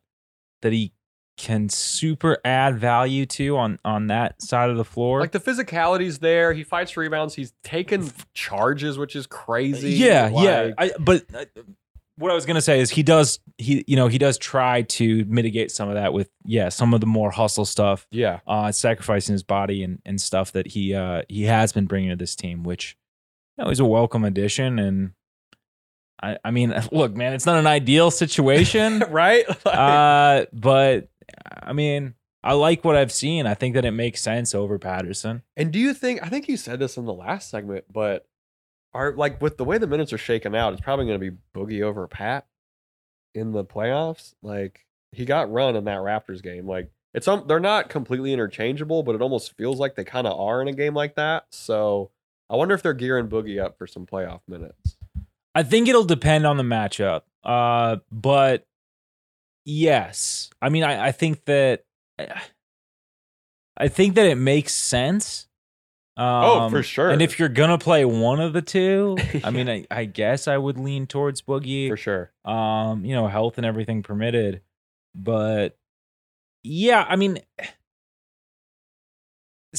that 0.62 0.72
he 0.72 0.92
can 1.36 1.68
super 1.68 2.38
add 2.44 2.80
value 2.80 3.24
to 3.24 3.56
on 3.56 3.78
on 3.84 4.08
that 4.08 4.42
side 4.42 4.70
of 4.70 4.76
the 4.76 4.84
floor. 4.84 5.20
Like 5.20 5.30
the 5.30 5.40
physicality's 5.40 6.18
there. 6.18 6.52
He 6.52 6.64
fights 6.64 6.90
for 6.90 7.00
rebounds. 7.00 7.36
He's 7.36 7.52
taken 7.62 8.10
charges, 8.34 8.98
which 8.98 9.14
is 9.14 9.28
crazy. 9.28 9.92
Yeah, 9.92 10.28
yeah. 10.30 10.72
I, 10.76 10.90
but 10.98 11.24
uh, 11.32 11.44
what 12.16 12.32
I 12.32 12.34
was 12.34 12.44
gonna 12.44 12.60
say 12.60 12.80
is 12.80 12.90
he 12.90 13.04
does 13.04 13.38
he 13.56 13.84
you 13.86 13.94
know 13.94 14.08
he 14.08 14.18
does 14.18 14.36
try 14.36 14.82
to 14.82 15.24
mitigate 15.26 15.70
some 15.70 15.88
of 15.88 15.94
that 15.94 16.12
with 16.12 16.28
yeah 16.44 16.70
some 16.70 16.92
of 16.92 17.00
the 17.00 17.06
more 17.06 17.30
hustle 17.30 17.64
stuff, 17.64 18.08
yeah. 18.10 18.40
uh, 18.48 18.72
sacrificing 18.72 19.32
his 19.34 19.44
body 19.44 19.84
and 19.84 20.02
and 20.04 20.20
stuff 20.20 20.50
that 20.52 20.66
he 20.66 20.92
uh 20.92 21.22
he 21.28 21.44
has 21.44 21.72
been 21.72 21.86
bringing 21.86 22.10
to 22.10 22.16
this 22.16 22.34
team, 22.34 22.64
which 22.64 22.97
know 23.58 23.70
is 23.70 23.80
a 23.80 23.84
welcome 23.84 24.24
addition. 24.24 24.78
And 24.78 25.12
I 26.22 26.38
I 26.44 26.50
mean 26.50 26.74
look 26.92 27.14
man, 27.14 27.32
it's 27.32 27.46
not 27.46 27.58
an 27.58 27.66
ideal 27.66 28.10
situation, 28.10 29.02
right? 29.10 29.44
Like- 29.64 29.76
uh, 29.76 30.46
but 30.52 31.08
I 31.62 31.72
mean 31.72 32.14
I 32.42 32.52
like 32.54 32.84
what 32.84 32.96
I've 32.96 33.12
seen. 33.12 33.46
I 33.46 33.54
think 33.54 33.74
that 33.74 33.84
it 33.84 33.90
makes 33.90 34.22
sense 34.22 34.54
over 34.54 34.78
Patterson. 34.78 35.42
And 35.56 35.72
do 35.72 35.78
you 35.78 35.92
think 35.92 36.22
I 36.22 36.28
think 36.28 36.48
you 36.48 36.56
said 36.56 36.78
this 36.78 36.96
in 36.96 37.04
the 37.04 37.12
last 37.12 37.50
segment, 37.50 37.84
but 37.92 38.26
are 38.94 39.12
like 39.14 39.42
with 39.42 39.58
the 39.58 39.64
way 39.64 39.78
the 39.78 39.86
minutes 39.86 40.12
are 40.12 40.18
shaken 40.18 40.54
out, 40.54 40.72
it's 40.72 40.82
probably 40.82 41.06
going 41.06 41.20
to 41.20 41.30
be 41.30 41.36
Boogie 41.54 41.82
over 41.82 42.06
Pat 42.06 42.46
in 43.34 43.52
the 43.52 43.64
playoffs. 43.64 44.34
Like 44.42 44.86
he 45.12 45.24
got 45.24 45.50
run 45.52 45.76
in 45.76 45.84
that 45.84 45.98
Raptors 45.98 46.42
game. 46.42 46.66
Like 46.66 46.90
it's 47.14 47.26
um, 47.28 47.44
they're 47.46 47.60
not 47.60 47.88
completely 47.88 48.32
interchangeable, 48.32 49.02
but 49.02 49.14
it 49.14 49.22
almost 49.22 49.56
feels 49.56 49.78
like 49.78 49.94
they 49.94 50.04
kind 50.04 50.26
of 50.26 50.38
are 50.38 50.62
in 50.62 50.68
a 50.68 50.72
game 50.72 50.94
like 50.94 51.16
that. 51.16 51.44
So 51.50 52.10
I 52.50 52.56
wonder 52.56 52.74
if 52.74 52.82
they're 52.82 52.94
gearing 52.94 53.28
Boogie 53.28 53.62
up 53.62 53.76
for 53.78 53.86
some 53.86 54.06
playoff 54.06 54.40
minutes. 54.48 54.96
I 55.54 55.62
think 55.62 55.88
it'll 55.88 56.04
depend 56.04 56.46
on 56.46 56.56
the 56.56 56.62
matchup. 56.62 57.22
Uh, 57.44 57.96
but 58.10 58.66
yes, 59.64 60.50
I 60.62 60.68
mean, 60.68 60.84
I, 60.84 61.08
I 61.08 61.12
think 61.12 61.44
that 61.46 61.84
I 63.76 63.88
think 63.88 64.14
that 64.14 64.26
it 64.26 64.36
makes 64.36 64.72
sense. 64.72 65.46
Um, 66.16 66.26
Oh, 66.26 66.68
for 66.70 66.82
sure. 66.82 67.10
And 67.10 67.22
if 67.22 67.38
you're 67.38 67.48
gonna 67.48 67.78
play 67.78 68.04
one 68.04 68.40
of 68.40 68.52
the 68.52 68.62
two, 68.62 69.16
I 69.44 69.50
mean, 69.50 69.68
I, 69.68 69.86
I 69.90 70.04
guess 70.04 70.48
I 70.48 70.56
would 70.56 70.78
lean 70.78 71.06
towards 71.06 71.42
Boogie. 71.42 71.88
For 71.88 71.96
sure. 71.96 72.32
Um, 72.44 73.04
you 73.04 73.14
know, 73.14 73.28
health 73.28 73.56
and 73.58 73.66
everything 73.66 74.02
permitted, 74.02 74.62
but 75.14 75.76
yeah, 76.62 77.04
I 77.08 77.16
mean. 77.16 77.40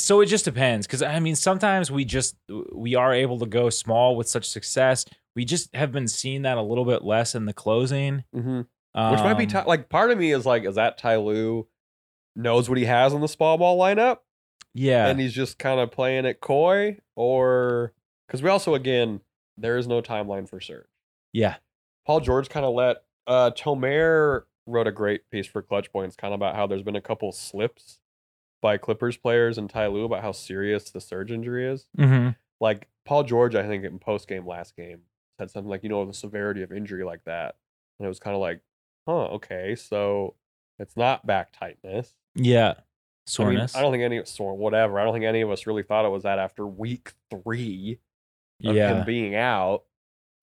So 0.01 0.21
it 0.21 0.27
just 0.27 0.45
depends 0.45 0.87
because 0.87 1.01
I 1.01 1.19
mean 1.19 1.35
sometimes 1.35 1.91
we 1.91 2.05
just 2.05 2.35
we 2.73 2.95
are 2.95 3.13
able 3.13 3.39
to 3.39 3.45
go 3.45 3.69
small 3.69 4.15
with 4.15 4.27
such 4.29 4.47
success. 4.49 5.05
We 5.35 5.45
just 5.45 5.73
have 5.75 5.91
been 5.91 6.07
seeing 6.07 6.41
that 6.43 6.57
a 6.57 6.61
little 6.61 6.85
bit 6.85 7.03
less 7.03 7.35
in 7.35 7.45
the 7.45 7.53
closing, 7.53 8.23
hmm 8.33 8.57
Which 8.59 8.65
might 8.93 9.37
be 9.37 9.45
Um, 9.55 9.65
like 9.65 9.89
part 9.89 10.11
of 10.11 10.17
me 10.17 10.31
is 10.31 10.45
like, 10.45 10.65
is 10.65 10.75
that 10.75 10.97
Ty 10.97 11.17
Lue 11.17 11.67
knows 12.35 12.67
what 12.69 12.77
he 12.77 12.85
has 12.85 13.13
on 13.13 13.21
the 13.21 13.27
small 13.27 13.57
ball 13.57 13.77
lineup? 13.79 14.19
yeah, 14.73 15.07
and 15.07 15.19
he's 15.19 15.33
just 15.33 15.57
kind 15.57 15.79
of 15.79 15.91
playing 15.91 16.25
it 16.25 16.39
coy 16.41 16.97
or 17.15 17.93
because 18.27 18.43
we 18.43 18.49
also 18.49 18.75
again 18.75 19.21
there 19.57 19.77
is 19.77 19.87
no 19.87 20.01
timeline 20.01 20.47
for 20.47 20.59
Serge. 20.61 20.85
yeah, 21.33 21.55
Paul 22.05 22.19
George 22.19 22.49
kind 22.49 22.65
of 22.65 22.73
let 22.73 22.97
uh 23.27 23.51
Tomer 23.51 24.43
wrote 24.67 24.87
a 24.87 24.91
great 24.91 25.29
piece 25.31 25.47
for 25.47 25.61
Clutch 25.63 25.91
Points 25.91 26.15
kind 26.15 26.33
of 26.33 26.39
about 26.39 26.55
how 26.55 26.67
there's 26.67 26.83
been 26.83 26.95
a 26.95 27.01
couple 27.01 27.31
slips 27.31 27.99
by 28.61 28.77
Clippers 28.77 29.17
players 29.17 29.57
and 29.57 29.69
Ty 29.69 29.87
Lue 29.87 30.05
about 30.05 30.21
how 30.21 30.31
serious 30.31 30.89
the 30.89 31.01
Serge 31.01 31.31
injury 31.31 31.67
is. 31.67 31.87
mm-hmm. 31.97 32.29
Like 32.59 32.87
Paul 33.05 33.23
George, 33.23 33.55
I 33.55 33.65
think 33.67 33.85
in 33.85 33.99
post 33.99 34.27
game 34.27 34.45
last 34.45 34.75
game 34.75 35.01
said 35.39 35.49
something 35.49 35.69
like, 35.69 35.83
you 35.83 35.89
know, 35.89 36.05
the 36.05 36.13
severity 36.13 36.61
of 36.61 36.71
injury 36.71 37.03
like 37.03 37.23
that, 37.23 37.55
and 37.97 38.05
it 38.05 38.09
was 38.09 38.19
kind 38.19 38.35
of 38.35 38.41
like, 38.41 38.61
huh, 39.07 39.25
okay, 39.25 39.75
so 39.75 40.35
it's 40.77 40.97
not 40.97 41.25
back 41.25 41.51
tightness. 41.51 42.13
yeah, 42.35 42.67
I 42.67 42.73
mean, 42.73 42.83
soreness. 43.25 43.75
I 43.75 43.81
don't 43.81 43.91
think 43.91 44.03
any 44.03 44.23
sore 44.25 44.55
whatever. 44.57 44.99
I 44.99 45.05
don't 45.05 45.13
think 45.13 45.25
any 45.25 45.41
of 45.41 45.51
us 45.51 45.65
really 45.65 45.83
thought 45.83 46.05
it 46.05 46.09
was 46.09 46.23
that 46.23 46.39
after 46.39 46.67
week 46.67 47.13
three 47.29 47.99
of 48.63 48.75
yeah, 48.75 48.99
him 48.99 49.05
being 49.05 49.35
out. 49.35 49.83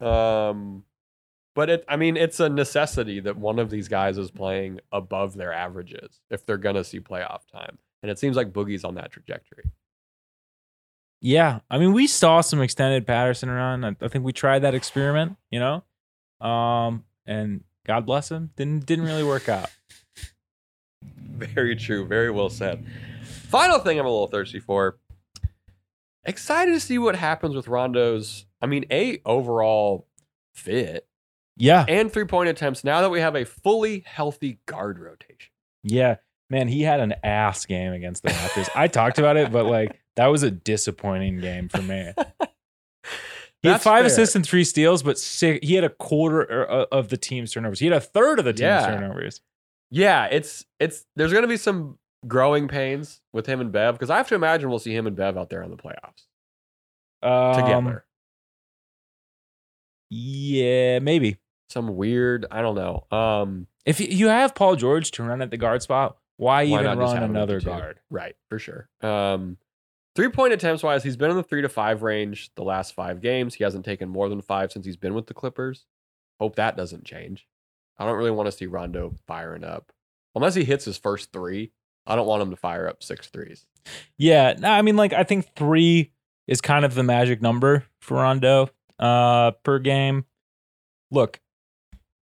Um, 0.00 0.84
but 1.54 1.70
it, 1.70 1.84
I 1.88 1.96
mean, 1.96 2.16
it's 2.16 2.38
a 2.40 2.48
necessity 2.48 3.20
that 3.20 3.36
one 3.36 3.58
of 3.58 3.70
these 3.70 3.88
guys 3.88 4.18
is 4.18 4.30
playing 4.30 4.80
above 4.92 5.36
their 5.36 5.52
averages 5.52 6.20
if 6.30 6.44
they're 6.44 6.58
gonna 6.58 6.84
see 6.84 7.00
playoff 7.00 7.46
time, 7.50 7.78
and 8.06 8.12
it 8.12 8.20
seems 8.20 8.36
like 8.36 8.52
Boogie's 8.52 8.84
on 8.84 8.94
that 8.94 9.10
trajectory. 9.10 9.64
yeah. 11.20 11.58
I 11.68 11.78
mean, 11.78 11.92
we 11.92 12.06
saw 12.06 12.40
some 12.40 12.60
extended 12.62 13.04
Patterson 13.04 13.50
run. 13.50 13.84
I, 13.84 13.96
I 14.00 14.06
think 14.06 14.24
we 14.24 14.32
tried 14.32 14.60
that 14.60 14.76
experiment, 14.76 15.36
you 15.50 15.58
know, 15.58 15.82
um, 16.46 17.02
and 17.26 17.64
God 17.84 18.06
bless 18.06 18.30
him, 18.30 18.50
didn't 18.54 18.86
didn't 18.86 19.06
really 19.06 19.24
work 19.24 19.48
out. 19.48 19.70
Very 21.02 21.74
true. 21.74 22.06
Very 22.06 22.30
well 22.30 22.48
said. 22.48 22.86
Final 23.24 23.80
thing 23.80 23.98
I'm 23.98 24.06
a 24.06 24.10
little 24.10 24.28
thirsty 24.28 24.60
for. 24.60 24.98
Excited 26.24 26.72
to 26.72 26.80
see 26.80 26.98
what 26.98 27.16
happens 27.16 27.56
with 27.56 27.66
Rondo's. 27.68 28.46
I 28.62 28.66
mean, 28.66 28.84
a 28.90 29.20
overall 29.24 30.06
fit 30.54 31.06
Yeah, 31.56 31.84
and 31.88 32.12
three 32.12 32.24
point 32.24 32.48
attempts. 32.48 32.84
Now 32.84 33.00
that 33.00 33.10
we 33.10 33.20
have 33.20 33.34
a 33.34 33.44
fully 33.44 34.04
healthy 34.06 34.60
guard 34.66 34.98
rotation. 35.00 35.50
Yeah, 35.84 36.16
man, 36.50 36.68
he 36.68 36.82
had 36.82 37.00
an 37.00 37.14
ass 37.24 37.66
game 37.66 37.92
against 37.92 38.22
the 38.22 38.30
Raptors. 38.30 38.68
I 38.74 38.88
talked 38.88 39.18
about 39.18 39.36
it, 39.36 39.50
but 39.52 39.66
like 39.66 39.98
that 40.16 40.26
was 40.28 40.42
a 40.42 40.50
disappointing 40.50 41.40
game 41.40 41.68
for 41.68 41.82
me. 41.82 42.12
He 43.62 43.68
had 43.72 43.80
five 43.82 44.00
fair. 44.02 44.06
assists 44.06 44.36
and 44.36 44.46
three 44.46 44.62
steals, 44.62 45.02
but 45.02 45.18
six, 45.18 45.66
he 45.66 45.74
had 45.74 45.82
a 45.82 45.88
quarter 45.88 46.42
er, 46.42 46.70
uh, 46.70 46.84
of 46.92 47.08
the 47.08 47.16
team's 47.16 47.50
turnovers. 47.52 47.80
He 47.80 47.86
had 47.86 47.96
a 47.96 48.00
third 48.00 48.38
of 48.38 48.44
the 48.44 48.52
team's 48.52 48.60
Yeah. 48.60 48.86
turnovers. 48.86 49.40
Yeah, 49.90 50.26
it's 50.26 50.64
it's 50.78 51.04
there's 51.16 51.32
gonna 51.32 51.48
be 51.48 51.56
some 51.56 51.98
growing 52.28 52.68
pains 52.68 53.22
with 53.32 53.46
him 53.46 53.60
and 53.60 53.72
Bev 53.72 53.94
because 53.94 54.10
I 54.10 54.18
have 54.18 54.28
to 54.28 54.34
imagine 54.36 54.68
we'll 54.68 54.78
see 54.78 54.94
him 54.94 55.06
and 55.08 55.16
Bev 55.16 55.36
out 55.36 55.48
there 55.50 55.62
in 55.62 55.70
the 55.70 55.76
playoffs 55.76 56.26
Um, 57.22 57.60
together. 57.60 58.04
Yeah, 60.10 61.00
maybe. 61.00 61.38
Some 61.70 61.96
weird, 61.96 62.46
I 62.50 62.62
don't 62.62 62.76
know. 62.76 63.06
Um, 63.16 63.66
If 63.84 64.00
you- 64.00 64.08
you 64.08 64.28
have 64.28 64.54
Paul 64.54 64.76
George 64.76 65.10
to 65.12 65.22
run 65.24 65.42
at 65.42 65.50
the 65.50 65.56
guard 65.56 65.82
spot, 65.82 66.18
why, 66.36 66.64
why 66.64 66.80
even 66.80 66.98
run 66.98 67.14
have 67.14 67.16
him 67.16 67.22
at 67.22 67.30
another 67.30 67.60
guard? 67.60 68.00
Right, 68.10 68.36
for 68.48 68.58
sure. 68.58 68.88
Um, 69.00 69.56
three 70.14 70.28
point 70.28 70.52
attempts 70.52 70.82
wise, 70.82 71.02
he's 71.02 71.16
been 71.16 71.30
in 71.30 71.36
the 71.36 71.42
three 71.42 71.62
to 71.62 71.68
five 71.68 72.02
range 72.02 72.50
the 72.56 72.64
last 72.64 72.94
five 72.94 73.20
games. 73.20 73.54
He 73.54 73.64
hasn't 73.64 73.84
taken 73.84 74.08
more 74.08 74.28
than 74.28 74.42
five 74.42 74.72
since 74.72 74.84
he's 74.84 74.96
been 74.96 75.14
with 75.14 75.26
the 75.26 75.34
Clippers. 75.34 75.86
Hope 76.40 76.56
that 76.56 76.76
doesn't 76.76 77.04
change. 77.04 77.46
I 77.98 78.04
don't 78.04 78.18
really 78.18 78.30
want 78.30 78.46
to 78.46 78.52
see 78.52 78.66
Rondo 78.66 79.14
firing 79.26 79.64
up 79.64 79.92
unless 80.34 80.54
he 80.54 80.64
hits 80.64 80.84
his 80.84 80.98
first 80.98 81.32
three. 81.32 81.72
I 82.06 82.14
don't 82.14 82.26
want 82.26 82.42
him 82.42 82.50
to 82.50 82.56
fire 82.56 82.86
up 82.86 83.02
six 83.02 83.28
threes. 83.28 83.66
Yeah, 84.18 84.54
no, 84.58 84.70
I 84.70 84.82
mean, 84.82 84.96
like 84.96 85.12
I 85.12 85.24
think 85.24 85.54
three 85.56 86.12
is 86.46 86.60
kind 86.60 86.84
of 86.84 86.94
the 86.94 87.02
magic 87.02 87.40
number 87.40 87.84
for 88.00 88.18
Rondo 88.18 88.70
uh, 88.98 89.52
per 89.62 89.78
game. 89.78 90.26
Look, 91.10 91.40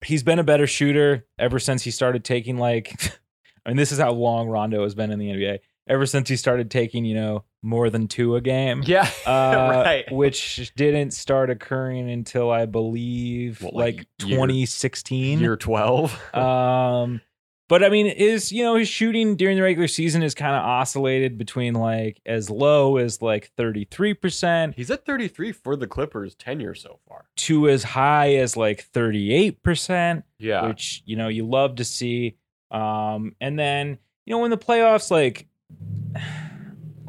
he's 0.04 0.24
been 0.24 0.39
a 0.39 0.44
better 0.44 0.68
shooter 0.68 1.26
ever 1.39 1.60
since 1.60 1.84
he 1.84 1.91
started 1.91 2.24
taking 2.24 2.58
like. 2.58 2.94
I 3.65 3.69
mean, 3.69 3.78
this 3.78 3.91
is 3.91 3.99
how 3.99 4.12
long 4.12 4.47
Rondo 4.47 4.84
has 4.84 4.93
been 4.95 5.12
in 5.12 5.19
the 5.19 5.28
NBA. 5.30 5.60
ever 5.88 6.06
since 6.06 6.30
he 6.30 6.36
started 6.36 6.69
taking, 6.71 7.06
you 7.06 7.15
know, 7.15 7.43
more 7.62 7.89
than 7.89 8.08
two 8.08 8.36
a 8.36 8.41
game. 8.41 8.84
Yeah, 8.86 9.10
Uh, 9.25 9.82
right. 9.86 10.12
Which 10.12 10.71
didn't 10.75 11.12
start 11.12 11.49
occurring 11.49 12.10
until 12.10 12.51
I 12.51 12.65
believe 12.65 13.62
like, 13.63 13.73
like 13.73 14.08
2016. 14.19 15.39
Year 15.39 15.56
twelve. 15.58 16.19
Um, 16.36 17.21
but 17.67 17.84
I 17.84 17.89
mean, 17.89 18.06
is 18.06 18.51
you 18.51 18.62
know 18.63 18.75
his 18.75 18.88
shooting 18.88 19.36
during 19.36 19.58
the 19.58 19.63
regular 19.63 19.88
season 19.88 20.21
is 20.21 20.36
kind 20.36 20.56
of 20.56 20.62
oscillated 20.63 21.38
between 21.38 21.73
like 21.73 22.21
as 22.25 22.49
low 22.51 22.97
as 22.97 23.23
like 23.23 23.51
33 23.58 24.13
percent 24.13 24.75
He's 24.75 24.91
at 24.91 25.04
33 25.06 25.51
for 25.51 25.75
the 25.75 25.88
Clippers 25.88 26.36
tenure 26.36 26.75
so 26.75 26.99
far. 27.08 27.25
to 27.38 27.67
as 27.69 27.82
high 27.84 28.36
as 28.36 28.56
like 28.56 28.84
38 28.84 29.63
percent, 29.63 30.25
Yeah. 30.38 30.67
which 30.67 31.01
you 31.06 31.15
know 31.15 31.28
you 31.28 31.47
love 31.47 31.75
to 31.78 31.84
see. 31.84 32.38
Um, 32.71 33.36
and 33.39 33.58
then 33.58 33.97
you 34.25 34.36
know 34.36 34.43
in 34.45 34.51
the 34.51 34.58
playoffs, 34.58 35.12
like, 35.12 35.47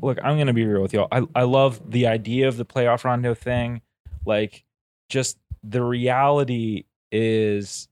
look, 0.02 0.18
I'm 0.22 0.38
gonna 0.38 0.52
be 0.52 0.64
real 0.64 0.82
with 0.82 0.92
y'all. 0.92 1.08
I 1.10 1.22
I 1.34 1.42
love 1.42 1.90
the 1.90 2.06
idea 2.06 2.48
of 2.48 2.56
the 2.56 2.64
playoff 2.64 3.04
rondo 3.04 3.34
thing. 3.34 3.82
Like, 4.24 4.64
just 5.08 5.38
the 5.62 5.82
reality 5.82 6.84
is 7.10 7.88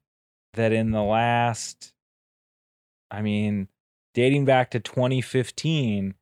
that 0.55 0.73
in 0.73 0.91
the 0.91 1.03
last, 1.03 1.93
I 3.11 3.23
mean, 3.23 3.69
dating 4.15 4.45
back 4.45 4.71
to 4.73 4.81
2015, 4.81 6.15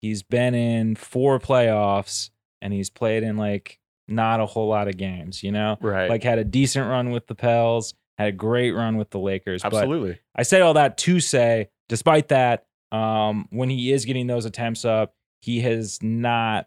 he's 0.00 0.22
been 0.22 0.54
in 0.54 0.96
four 0.96 1.38
playoffs 1.38 2.30
and 2.60 2.72
he's 2.72 2.90
played 2.90 3.22
in 3.22 3.36
like 3.36 3.78
not 4.08 4.40
a 4.40 4.46
whole 4.46 4.68
lot 4.68 4.88
of 4.88 4.96
games. 4.96 5.42
You 5.42 5.52
know, 5.52 5.78
right. 5.80 6.10
like 6.10 6.22
had 6.22 6.38
a 6.38 6.44
decent 6.44 6.88
run 6.88 7.10
with 7.10 7.26
the 7.26 7.34
Pels, 7.34 7.94
had 8.20 8.28
a 8.28 8.32
great 8.32 8.72
run 8.72 8.98
with 8.98 9.08
the 9.08 9.18
Lakers. 9.18 9.62
But 9.62 9.72
Absolutely. 9.72 10.18
I 10.36 10.42
say 10.42 10.60
all 10.60 10.74
that 10.74 10.98
to 10.98 11.20
say, 11.20 11.70
despite 11.88 12.28
that, 12.28 12.66
um, 12.92 13.48
when 13.50 13.70
he 13.70 13.92
is 13.92 14.04
getting 14.04 14.26
those 14.26 14.44
attempts 14.44 14.84
up, 14.84 15.14
he 15.40 15.60
has 15.60 16.02
not 16.02 16.66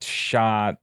shot. 0.00 0.78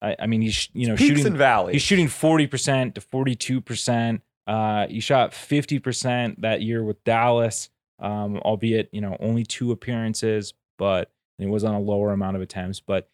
I, 0.00 0.14
I 0.20 0.26
mean, 0.28 0.40
he's 0.40 0.68
you 0.72 0.86
know 0.86 0.94
Peaks 0.94 1.08
shooting. 1.08 1.26
and 1.26 1.36
valleys. 1.36 1.74
He's 1.74 1.82
shooting 1.82 2.06
forty 2.06 2.46
percent 2.46 2.94
to 2.94 3.00
forty 3.00 3.34
two 3.34 3.60
percent. 3.60 4.22
Uh, 4.46 4.86
he 4.86 5.00
shot 5.00 5.34
fifty 5.34 5.80
percent 5.80 6.40
that 6.42 6.62
year 6.62 6.84
with 6.84 7.02
Dallas, 7.02 7.70
um, 7.98 8.36
albeit 8.38 8.88
you 8.92 9.00
know 9.00 9.16
only 9.18 9.42
two 9.42 9.72
appearances, 9.72 10.54
but 10.78 11.10
it 11.40 11.46
was 11.46 11.64
on 11.64 11.74
a 11.74 11.80
lower 11.80 12.12
amount 12.12 12.36
of 12.36 12.42
attempts. 12.42 12.78
But 12.78 13.08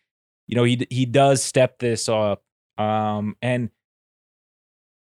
you 0.46 0.54
know 0.54 0.64
he 0.64 0.86
he 0.90 1.06
does 1.06 1.42
step 1.42 1.78
this 1.78 2.10
up, 2.10 2.42
um, 2.76 3.36
and 3.40 3.70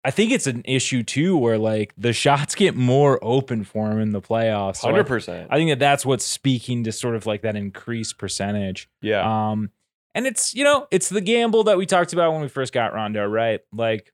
I 0.07 0.11
think 0.11 0.33
it's 0.33 0.47
an 0.47 0.63
issue 0.67 1.03
too, 1.03 1.37
where 1.37 1.57
like 1.57 1.95
the 1.97 2.13
shots 2.13 2.55
get 2.57 2.77
more 2.77 3.19
open 3.23 3.65
for 3.65 3.91
him 3.91 4.01
in 4.01 4.11
the 4.11 4.21
playoffs. 4.21 4.77
So 4.77 4.89
I- 4.89 4.91
Hundred 4.93 5.07
percent. 5.07 5.49
I 5.51 5.57
think 5.57 5.71
that 5.71 5.79
that's 5.79 6.05
what's 6.05 6.25
speaking 6.27 6.85
to 6.85 6.93
sort 6.93 7.15
of 7.17 7.25
like 7.27 7.43
that 7.43 7.57
increased 7.57 8.19
percentage. 8.19 8.89
Yeah. 9.01 9.51
Um, 9.51 9.71
and 10.15 10.27
it's 10.27 10.55
you 10.55 10.63
know 10.65 10.87
it's 10.91 11.09
the 11.09 11.21
gamble 11.21 11.65
that 11.65 11.77
we 11.79 11.87
talked 11.87 12.13
about 12.13 12.33
when 12.33 12.43
we 12.43 12.49
first 12.49 12.73
got 12.73 12.93
Rondo, 12.95 13.27
right? 13.27 13.61
Like, 13.73 14.13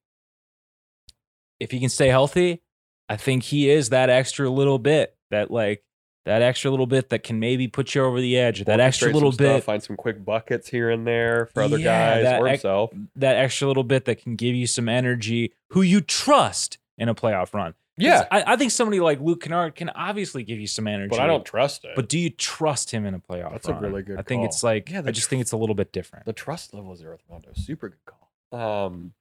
if 1.58 1.70
he 1.70 1.80
can 1.80 1.88
stay 1.90 2.08
healthy, 2.08 2.62
I 3.08 3.16
think 3.16 3.42
he 3.42 3.68
is 3.68 3.90
that 3.90 4.08
extra 4.08 4.48
little 4.48 4.78
bit 4.78 5.14
that 5.30 5.50
like 5.50 5.82
that 6.26 6.42
extra 6.42 6.70
little 6.70 6.86
bit 6.86 7.08
that 7.10 7.22
can 7.22 7.38
maybe 7.40 7.66
put 7.66 7.94
you 7.94 8.02
over 8.04 8.20
the 8.20 8.36
edge. 8.36 8.64
That 8.64 8.78
extra 8.80 9.12
little 9.12 9.32
some 9.32 9.44
stuff, 9.44 9.56
bit, 9.56 9.64
Find 9.64 9.82
some 9.82 9.96
quick 9.96 10.24
buckets 10.24 10.68
here 10.68 10.90
and 10.90 11.06
there 11.06 11.46
for 11.46 11.62
other 11.62 11.78
Yeah, 11.78 12.14
guys 12.16 12.24
that 12.24 12.40
or 12.40 12.46
ex- 12.48 12.62
himself. 12.62 12.90
that 13.16 13.36
extra 13.36 13.66
little 13.68 13.84
bit 13.84 14.04
that 14.04 14.22
can 14.22 14.36
give 14.36 14.54
you 14.54 14.66
some 14.66 14.88
energy. 14.88 15.52
Who 15.70 15.82
you 15.82 16.00
trust 16.00 16.78
in 16.98 17.08
a 17.08 17.14
playoff 17.14 17.54
run? 17.54 17.72
'Cause 17.72 18.04
Yeah. 18.06 18.26
I, 18.30 18.52
I 18.52 18.56
think 18.56 18.70
somebody 18.70 19.00
like 19.00 19.20
Luke 19.20 19.42
Kennard 19.42 19.74
can 19.74 19.88
obviously 19.90 20.42
give 20.42 20.58
you 20.60 20.66
some 20.66 20.86
energy. 20.86 21.10
But 21.10 21.20
I 21.20 21.26
don't 21.26 21.44
trust 21.44 21.84
it. 21.84 21.92
But 21.96 22.08
do 22.08 22.18
you 22.18 22.30
trust 22.30 22.90
him 22.92 23.04
in 23.06 23.14
a 23.14 23.18
playoff? 23.18 23.52
That's 23.52 23.68
a 23.68 23.74
really 23.74 24.02
good 24.02 24.18
I 24.18 24.22
think 24.22 24.40
call. 24.40 24.44
it's 24.46 24.62
like 24.62 24.90
Yeah, 24.90 25.02
I 25.04 25.10
just 25.10 25.26
tr- 25.26 25.30
think 25.30 25.42
it's 25.42 25.52
a 25.52 25.56
little 25.56 25.74
bit 25.74 25.92
different. 25.92 26.24
the 26.26 26.32
trust 26.32 26.72
levels 26.74 27.00
there 27.00 27.10
with 27.12 27.22
Rondo, 27.28 27.50
super 27.54 27.88
good 27.90 28.04
call. 28.04 28.58
Um, 28.86 29.12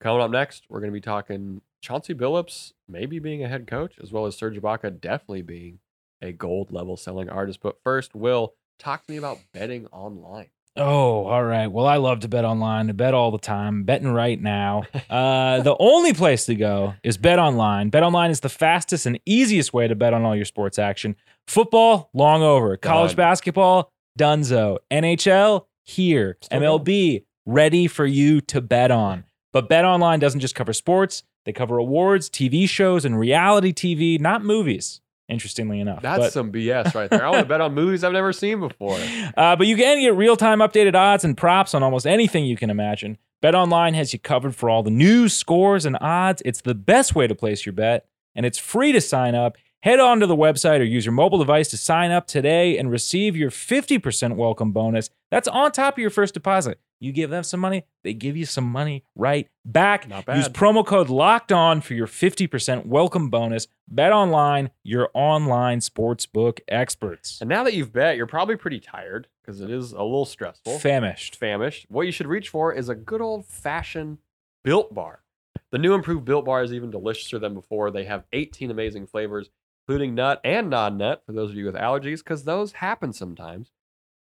coming 0.00 0.20
up 0.22 0.30
next, 0.30 0.64
we're 0.68 0.80
going 0.80 0.90
to 0.90 0.94
be 0.94 1.00
talking 1.00 1.60
Chauncey 1.80 2.14
Billups 2.14 2.72
maybe 2.88 3.18
being 3.18 3.42
a 3.44 3.48
head 3.48 3.66
coach, 3.66 3.94
as 4.02 4.12
well 4.12 4.26
as 4.26 4.36
Serge 4.36 4.56
Ibaka 4.60 5.00
definitely 5.00 5.42
being 5.42 5.78
a 6.22 6.32
gold 6.32 6.72
level 6.72 6.96
selling 6.96 7.28
artist. 7.28 7.60
But 7.62 7.82
first, 7.82 8.14
Will 8.14 8.54
talk 8.78 9.04
to 9.06 9.12
me 9.12 9.18
about 9.18 9.38
betting 9.52 9.86
online. 9.86 10.48
Oh, 10.78 11.24
all 11.24 11.42
right. 11.42 11.68
Well, 11.68 11.86
I 11.86 11.96
love 11.96 12.20
to 12.20 12.28
bet 12.28 12.44
online. 12.44 12.90
I 12.90 12.92
bet 12.92 13.14
all 13.14 13.30
the 13.30 13.38
time. 13.38 13.84
Betting 13.84 14.08
right 14.12 14.40
now. 14.40 14.82
Uh, 15.08 15.62
the 15.62 15.76
only 15.78 16.12
place 16.12 16.44
to 16.46 16.54
go 16.56 16.92
is 17.04 17.16
Bet 17.16 17.38
Online. 17.38 17.88
Bet 17.90 18.02
Online 18.02 18.30
is 18.30 18.40
the 18.40 18.48
fastest 18.48 19.06
and 19.06 19.18
easiest 19.24 19.72
way 19.72 19.86
to 19.86 19.94
bet 19.94 20.12
on 20.12 20.24
all 20.24 20.34
your 20.34 20.44
sports 20.44 20.78
action. 20.80 21.14
Football, 21.46 22.10
long 22.12 22.42
over. 22.42 22.76
College 22.76 23.12
Done. 23.12 23.16
basketball, 23.16 23.92
dunzo. 24.18 24.78
NHL, 24.90 25.66
here. 25.84 26.36
Still 26.42 26.60
MLB, 26.60 27.24
ready 27.46 27.86
for 27.86 28.04
you 28.04 28.40
to 28.42 28.60
bet 28.60 28.90
on. 28.90 29.24
But 29.52 29.68
Bet 29.68 29.84
Online 29.84 30.18
doesn't 30.18 30.40
just 30.40 30.56
cover 30.56 30.72
sports; 30.72 31.22
they 31.44 31.52
cover 31.52 31.78
awards, 31.78 32.28
TV 32.28 32.68
shows, 32.68 33.04
and 33.04 33.18
reality 33.18 33.72
TV, 33.72 34.20
not 34.20 34.44
movies. 34.44 35.00
Interestingly 35.28 35.80
enough, 35.80 36.02
That's 36.02 36.18
But- 36.18 36.32
some 36.32 36.52
BS 36.52 36.94
right 36.94 37.10
there. 37.10 37.24
I 37.26 37.30
want 37.30 37.42
to 37.42 37.48
bet 37.48 37.60
on 37.60 37.74
movies 37.74 38.04
I've 38.04 38.12
never 38.12 38.32
seen 38.32 38.60
before. 38.60 38.96
uh, 39.36 39.56
but 39.56 39.66
you 39.66 39.76
can 39.76 40.00
get 40.00 40.14
real 40.14 40.36
time 40.36 40.60
updated 40.60 40.94
odds 40.94 41.24
and 41.24 41.36
props 41.36 41.74
on 41.74 41.82
almost 41.82 42.06
anything 42.06 42.44
you 42.44 42.56
can 42.56 42.70
imagine. 42.70 43.18
BetOnline 43.42 43.94
has 43.94 44.12
you 44.12 44.18
covered 44.18 44.54
for 44.54 44.70
all 44.70 44.82
the 44.82 44.90
news, 44.90 45.32
scores, 45.36 45.84
and 45.84 45.98
odds. 46.00 46.42
It's 46.44 46.60
the 46.60 46.74
best 46.74 47.14
way 47.14 47.26
to 47.26 47.34
place 47.34 47.66
your 47.66 47.72
bet, 47.72 48.06
and 48.34 48.46
it's 48.46 48.58
free 48.58 48.92
to 48.92 49.00
sign 49.00 49.34
up. 49.34 49.56
Head 49.82 50.00
on 50.00 50.18
to 50.20 50.26
the 50.26 50.36
website 50.36 50.80
or 50.80 50.84
use 50.84 51.04
your 51.04 51.12
mobile 51.12 51.38
device 51.38 51.68
to 51.68 51.76
sign 51.76 52.10
up 52.10 52.26
today 52.26 52.76
and 52.76 52.90
receive 52.90 53.36
your 53.36 53.50
50% 53.50 54.34
welcome 54.34 54.72
bonus. 54.72 55.10
That's 55.30 55.46
on 55.46 55.70
top 55.70 55.94
of 55.94 55.98
your 55.98 56.10
first 56.10 56.34
deposit. 56.34 56.80
You 56.98 57.12
give 57.12 57.30
them 57.30 57.44
some 57.44 57.60
money, 57.60 57.84
they 58.02 58.14
give 58.14 58.36
you 58.36 58.46
some 58.46 58.64
money 58.64 59.04
right 59.14 59.48
back. 59.64 60.08
Not 60.08 60.26
Use 60.34 60.48
promo 60.48 60.84
code 60.84 61.10
locked 61.10 61.52
on 61.52 61.82
for 61.82 61.92
your 61.92 62.06
50% 62.06 62.86
welcome 62.86 63.28
bonus. 63.28 63.68
Bet 63.86 64.12
online, 64.12 64.70
your 64.82 65.10
online 65.12 65.80
sportsbook 65.80 66.60
experts. 66.68 67.38
And 67.40 67.48
now 67.48 67.62
that 67.64 67.74
you've 67.74 67.92
bet, 67.92 68.16
you're 68.16 68.26
probably 68.26 68.56
pretty 68.56 68.80
tired 68.80 69.28
because 69.42 69.60
it 69.60 69.70
is 69.70 69.92
a 69.92 70.02
little 70.02 70.24
stressful. 70.24 70.78
Famished. 70.78 71.36
famished, 71.36 71.86
what 71.90 72.06
you 72.06 72.12
should 72.12 72.26
reach 72.26 72.48
for 72.48 72.72
is 72.72 72.88
a 72.88 72.94
good 72.94 73.20
old 73.20 73.46
fashioned 73.46 74.18
built 74.64 74.94
bar. 74.94 75.22
The 75.70 75.78
new 75.78 75.94
improved 75.94 76.24
built 76.24 76.46
bar 76.46 76.62
is 76.62 76.72
even 76.72 76.90
deliciouser 76.90 77.40
than 77.40 77.54
before. 77.54 77.90
They 77.90 78.04
have 78.04 78.24
18 78.32 78.70
amazing 78.70 79.06
flavors, 79.06 79.50
including 79.86 80.14
nut 80.14 80.40
and 80.44 80.70
non 80.70 80.96
nut 80.96 81.22
for 81.26 81.32
those 81.32 81.50
of 81.50 81.56
you 81.56 81.64
with 81.64 81.74
allergies, 81.74 82.18
because 82.18 82.44
those 82.44 82.72
happen 82.72 83.12
sometimes. 83.12 83.70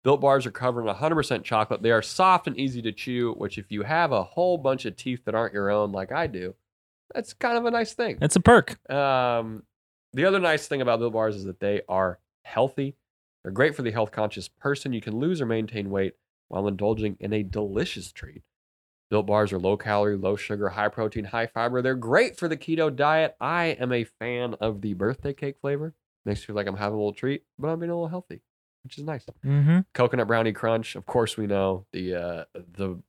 Built 0.03 0.19
bars 0.19 0.47
are 0.47 0.51
covered 0.51 0.87
in 0.87 0.95
100% 0.95 1.43
chocolate. 1.43 1.83
They 1.83 1.91
are 1.91 2.01
soft 2.01 2.47
and 2.47 2.57
easy 2.57 2.81
to 2.81 2.91
chew, 2.91 3.33
which, 3.37 3.59
if 3.59 3.71
you 3.71 3.83
have 3.83 4.11
a 4.11 4.23
whole 4.23 4.57
bunch 4.57 4.85
of 4.85 4.95
teeth 4.95 5.25
that 5.25 5.35
aren't 5.35 5.53
your 5.53 5.69
own, 5.69 5.91
like 5.91 6.11
I 6.11 6.25
do, 6.25 6.55
that's 7.13 7.33
kind 7.33 7.55
of 7.57 7.65
a 7.65 7.71
nice 7.71 7.93
thing. 7.93 8.17
It's 8.19 8.35
a 8.35 8.39
perk. 8.39 8.79
Um, 8.89 9.63
the 10.13 10.25
other 10.25 10.39
nice 10.39 10.67
thing 10.67 10.81
about 10.81 10.99
Built 10.99 11.13
Bars 11.13 11.35
is 11.35 11.43
that 11.43 11.59
they 11.59 11.81
are 11.87 12.19
healthy. 12.43 12.95
They're 13.43 13.51
great 13.51 13.75
for 13.75 13.83
the 13.83 13.91
health 13.91 14.11
conscious 14.11 14.47
person. 14.47 14.93
You 14.93 15.01
can 15.01 15.19
lose 15.19 15.39
or 15.39 15.45
maintain 15.45 15.91
weight 15.91 16.15
while 16.47 16.67
indulging 16.67 17.17
in 17.19 17.31
a 17.33 17.43
delicious 17.43 18.11
treat. 18.11 18.41
Built 19.11 19.27
Bars 19.27 19.51
are 19.51 19.59
low 19.59 19.75
calorie, 19.75 20.15
low 20.15 20.37
sugar, 20.37 20.69
high 20.69 20.87
protein, 20.87 21.25
high 21.25 21.45
fiber. 21.45 21.81
They're 21.81 21.95
great 21.95 22.39
for 22.39 22.47
the 22.47 22.55
keto 22.55 22.95
diet. 22.95 23.35
I 23.41 23.65
am 23.77 23.91
a 23.91 24.05
fan 24.05 24.55
of 24.61 24.79
the 24.79 24.93
birthday 24.93 25.33
cake 25.33 25.57
flavor. 25.59 25.93
Makes 26.25 26.39
me 26.39 26.45
feel 26.45 26.55
like 26.55 26.65
I'm 26.65 26.77
having 26.77 26.93
a 26.93 26.97
little 26.97 27.13
treat, 27.13 27.43
but 27.59 27.67
I'm 27.67 27.79
being 27.79 27.89
a 27.89 27.93
little 27.93 28.07
healthy, 28.07 28.41
which 28.85 28.97
is 28.97 29.03
nice. 29.03 29.25
Mm-hmm. 29.45 29.79
Coconut 29.93 30.27
brownie 30.27 30.53
crunch. 30.53 30.95
Of 30.95 31.05
course, 31.05 31.35
we 31.35 31.45
know 31.45 31.85
the 31.91 32.15
uh, 32.15 32.43
the 32.53 33.01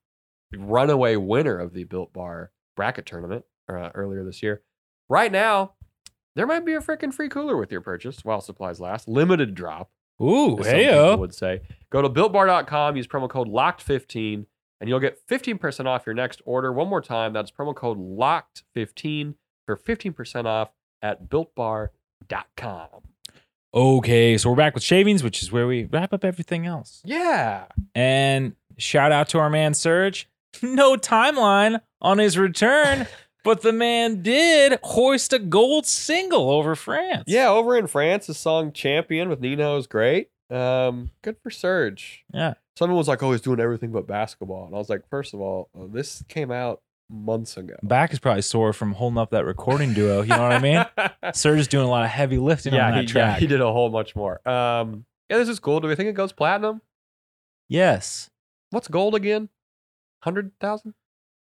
runaway 0.53 1.15
winner 1.15 1.57
of 1.61 1.73
the 1.73 1.85
Built 1.85 2.13
Bar 2.13 2.51
bracket 2.75 3.07
tournament 3.07 3.45
uh, 3.69 3.91
earlier 3.95 4.25
this 4.25 4.43
year. 4.43 4.63
Right 5.09 5.31
now, 5.31 5.75
there 6.35 6.49
might 6.49 6.67
be 6.67 6.75
a 6.75 6.81
freaking 6.81 7.15
free 7.15 7.29
cooler 7.29 7.57
with 7.57 7.71
your 7.71 7.81
purchase 7.81 8.25
while 8.25 8.41
supplies 8.41 8.81
last. 8.81 9.07
Limited 9.07 9.55
drop, 9.55 9.93
Ooh, 10.21 10.57
hey 10.57 11.15
would 11.15 11.35
say. 11.35 11.61
Go 11.91 12.03
to 12.03 12.11
builtbar.com, 12.11 12.97
use 12.97 13.07
promo 13.07 13.29
code 13.29 13.49
LOCKED15, 13.49 14.47
and 14.83 14.89
you'll 14.89 14.99
get 14.99 15.25
15% 15.29 15.87
off 15.87 16.05
your 16.05 16.15
next 16.15 16.43
order. 16.45 16.73
One 16.73 16.89
more 16.89 17.01
time, 17.01 17.33
that's 17.33 17.53
promo 17.53 17.73
code 17.73 17.99
LOCKED15 17.99 19.35
for 19.65 19.77
15% 19.77 20.45
off 20.45 20.71
at 21.01 21.29
builtbar.com. 21.29 22.89
Okay, 23.73 24.37
so 24.37 24.51
we're 24.51 24.57
back 24.57 24.75
with 24.75 24.83
shavings, 24.83 25.23
which 25.23 25.41
is 25.41 25.53
where 25.53 25.69
we 25.69 25.85
wrap 25.85 26.13
up 26.13 26.25
everything 26.25 26.67
else. 26.67 27.01
Yeah. 27.05 27.67
And 27.95 28.57
shout 28.77 29.13
out 29.13 29.29
to 29.29 29.39
our 29.39 29.49
man 29.49 29.73
Serge. 29.75 30.29
No 30.63 30.97
timeline 30.97 31.81
on 32.01 32.19
his 32.19 32.37
return, 32.37 33.07
but 33.45 33.63
the 33.63 33.73
man 33.73 34.21
did 34.21 34.81
hoist 34.83 35.33
a 35.33 35.39
gold 35.39 35.87
single 35.87 36.51
over 36.51 36.75
France. 36.75 37.25
Yeah, 37.29 37.49
over 37.51 37.77
in 37.79 37.87
France, 37.87 38.27
the 38.27 38.35
song 38.35 38.73
Champion 38.73 39.29
with 39.29 39.41
Nino 39.41 39.77
is 39.77 39.87
great. 39.87 40.32
Um, 40.53 41.11
good 41.23 41.37
for 41.43 41.51
Serge. 41.51 42.25
Yeah. 42.33 42.55
Someone 42.79 42.97
was 42.97 43.09
like, 43.09 43.23
oh, 43.23 43.33
he's 43.33 43.41
doing 43.41 43.61
everything 43.61 43.91
but 43.91 44.07
basketball. 44.07 44.67
And 44.67 44.75
I 44.75 44.79
was 44.79 44.89
like, 44.89 45.09
first 45.09 45.35
of 45.35 45.41
all, 45.41 45.69
uh, 45.79 45.87
this 45.91 46.25
came 46.29 46.51
out 46.51 46.83
months 47.11 47.57
ago. 47.57 47.75
Back 47.83 48.13
is 48.13 48.19
probably 48.19 48.43
sore 48.43 48.73
from 48.73 48.93
holding 48.93 49.19
up 49.19 49.31
that 49.31 49.45
recording 49.45 49.95
duo. 49.95 50.23
You 50.23 50.29
know 50.29 50.43
what 50.43 50.53
I 50.53 50.59
mean? 50.59 50.85
Serge 51.35 51.61
is 51.61 51.69
doing 51.69 51.87
a 51.87 51.91
lot 51.91 52.05
of 52.05 52.11
heavy 52.11 52.39
lifting 52.39 52.75
yeah, 52.75 52.87
on 52.87 52.93
that 52.93 53.01
he, 53.03 53.07
track. 53.07 53.35
yeah, 53.37 53.41
he 53.41 53.47
did 53.47 53.61
a 53.61 53.73
whole 53.73 53.91
bunch 53.91 54.15
more. 54.17 54.47
Um, 54.49 55.05
Yeah, 55.31 55.39
this 55.39 55.49
is 55.49 55.61
cool. 55.61 55.81
Do 55.81 55.89
we 55.89 55.95
think 55.95 56.09
it 56.09 56.15
goes 56.15 56.33
platinum? 56.33 56.83
Yes. 57.69 58.31
What's 58.71 58.89
gold 58.89 59.15
again? 59.15 59.49
Hundred 60.21 60.53
thousand. 60.61 60.95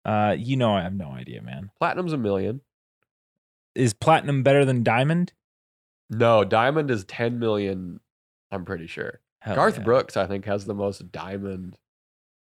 Uh, 0.04 0.34
you 0.38 0.56
know 0.56 0.74
I 0.74 0.82
have 0.82 0.94
no 0.94 1.10
idea, 1.10 1.40
man. 1.42 1.70
Platinum's 1.78 2.12
a 2.12 2.18
million. 2.18 2.60
Is 3.74 3.94
platinum 3.94 4.42
better 4.42 4.64
than 4.64 4.82
diamond? 4.82 5.32
No, 6.10 6.44
diamond 6.44 6.90
is 6.90 7.04
ten 7.04 7.38
million. 7.38 8.00
I'm 8.54 8.64
pretty 8.64 8.86
sure. 8.86 9.20
Hell 9.40 9.56
Garth 9.56 9.78
yeah. 9.78 9.84
Brooks, 9.84 10.16
I 10.16 10.26
think, 10.26 10.46
has 10.46 10.64
the 10.64 10.74
most 10.74 11.12
diamond 11.12 11.76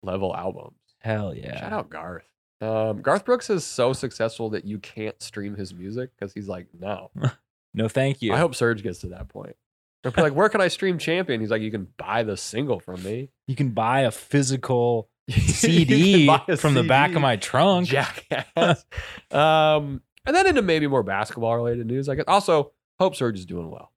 level 0.03 0.35
albums. 0.37 0.79
Hell 1.01 1.35
yeah. 1.35 1.59
Shout 1.61 1.73
out 1.73 1.91
Garth. 1.91 2.29
Um, 2.61 3.03
Garth 3.03 3.25
Brooks 3.25 3.51
is 3.51 3.65
so 3.65 3.93
successful 3.93 4.51
that 4.51 4.65
you 4.65 4.79
can't 4.79 5.21
stream 5.21 5.57
his 5.57 5.75
music 5.75 6.11
because 6.17 6.33
he's 6.33 6.49
like, 6.49 6.69
no. 6.79 7.11
No, 7.77 7.89
thank 7.89 8.23
you. 8.23 8.33
I 8.33 8.39
hope 8.39 8.55
Serge 8.55 8.83
gets 8.83 9.01
to 9.01 9.09
that 9.09 9.29
point. 9.29 9.55
They'll 10.03 10.11
be 10.11 10.23
like, 10.23 10.35
where 10.35 10.49
can 10.49 10.63
I 10.63 10.69
stream 10.69 10.97
Champion? 10.97 11.41
He's 11.41 11.51
like, 11.51 11.61
you 11.61 11.71
can 11.71 11.89
buy 11.99 12.23
the 12.23 12.37
single 12.37 12.81
from 12.81 13.03
me. 13.03 13.29
you 13.47 13.55
can 13.55 13.71
buy 13.71 14.01
a 14.01 14.11
physical 14.11 15.11
CD 15.29 16.27
a 16.27 16.57
from 16.57 16.73
the 16.73 16.85
back 16.85 17.15
of 17.15 17.21
my 17.21 17.37
trunk. 17.37 17.89
Jackass. 17.89 18.87
um, 19.31 20.01
and 20.25 20.35
then 20.35 20.47
into 20.47 20.63
maybe 20.63 20.87
more 20.87 21.03
basketball 21.03 21.55
related 21.55 21.87
news, 21.87 22.09
I 22.09 22.15
guess. 22.15 22.25
Also, 22.27 22.73
hope 22.99 23.15
Serge 23.15 23.39
is 23.39 23.45
doing 23.45 23.71
well. 23.71 23.93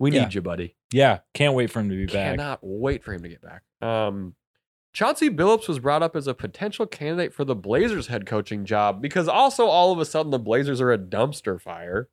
We 0.00 0.10
need 0.10 0.16
Yeah. 0.16 0.28
you, 0.32 0.42
buddy. 0.42 0.74
Yeah, 0.92 1.18
can't 1.34 1.54
wait 1.54 1.70
for 1.70 1.78
him 1.80 1.88
to 1.90 1.94
be 1.96 2.06
back. 2.06 2.36
Cannot 2.36 2.58
wait 2.62 3.04
for 3.04 3.12
him 3.14 3.22
to 3.22 3.28
get 3.28 3.40
back. 3.42 3.62
Um, 3.80 4.34
Chauncey 4.92 5.30
Billups 5.30 5.68
was 5.68 5.78
brought 5.78 6.02
up 6.02 6.16
as 6.16 6.26
a 6.26 6.34
potential 6.34 6.84
candidate 6.86 7.32
for 7.32 7.44
the 7.44 7.54
Blazers 7.54 8.08
head 8.08 8.26
coaching 8.26 8.64
job 8.64 9.00
because 9.00 9.28
also 9.28 9.66
all 9.66 9.92
of 9.92 10.00
a 10.00 10.04
sudden 10.04 10.32
the 10.32 10.38
Blazers 10.40 10.80
are 10.80 10.90
a 10.90 10.98
dumpster 10.98 11.60
fire. 11.60 12.08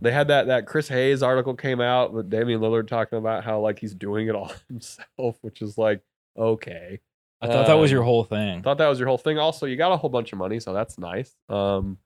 They 0.00 0.12
had 0.12 0.28
that 0.28 0.46
that 0.46 0.64
Chris 0.66 0.88
Haynes 0.88 1.22
article 1.22 1.54
came 1.54 1.78
out 1.80 2.14
with 2.14 2.30
Damian 2.30 2.60
Lillard 2.62 2.88
talking 2.88 3.18
about 3.18 3.44
how 3.44 3.60
like 3.60 3.80
he's 3.80 3.94
doing 3.94 4.28
it 4.28 4.34
all 4.34 4.50
himself, 4.68 5.36
which 5.42 5.60
is 5.60 5.76
like 5.76 6.00
okay. 6.38 7.00
I 7.42 7.48
thought 7.48 7.66
that 7.66 7.74
was 7.74 7.90
Um, 7.90 7.94
your 7.96 8.04
whole 8.04 8.24
thing. 8.24 8.62
Thought 8.62 8.78
that 8.78 8.88
was 8.88 8.98
your 8.98 9.08
whole 9.08 9.18
thing. 9.18 9.38
Also, 9.38 9.66
you 9.66 9.76
got 9.76 9.92
a 9.92 9.96
whole 9.96 10.10
bunch 10.10 10.32
of 10.32 10.38
money, 10.38 10.60
so 10.60 10.72
that's 10.72 10.96
nice. 10.98 11.34
Um, 11.48 11.98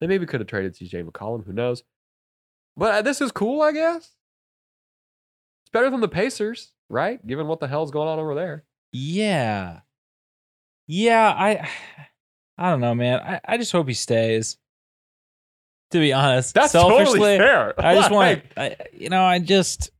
they 0.00 0.06
maybe 0.06 0.26
could 0.26 0.40
have 0.40 0.46
traded 0.48 0.74
CJ 0.74 1.04
McCollum. 1.04 1.44
Who 1.46 1.52
knows? 1.52 1.82
But 2.76 2.94
uh, 2.94 3.02
this 3.02 3.20
is 3.20 3.32
cool, 3.32 3.62
I 3.62 3.72
guess. 3.72 3.98
It's 5.62 5.70
better 5.72 5.90
than 5.90 6.00
the 6.00 6.08
Pacers, 6.08 6.72
right? 6.88 7.24
Given 7.26 7.46
what 7.46 7.60
the 7.60 7.68
hell's 7.68 7.90
going 7.90 8.08
on 8.08 8.18
over 8.18 8.34
there. 8.34 8.64
Yeah. 8.92 9.80
Yeah, 10.86 11.28
I 11.28 11.68
I 12.58 12.70
don't 12.70 12.80
know, 12.80 12.94
man. 12.94 13.20
I, 13.20 13.40
I 13.46 13.56
just 13.56 13.72
hope 13.72 13.88
he 13.88 13.94
stays. 13.94 14.56
To 15.92 15.98
be 15.98 16.12
honest. 16.12 16.54
That's 16.54 16.72
selfishly, 16.72 17.36
fair. 17.38 17.74
I 17.84 17.94
just 17.94 18.10
want 18.12 18.42
I, 18.56 18.76
you 18.92 19.08
know, 19.08 19.24
I 19.24 19.40
just 19.40 19.90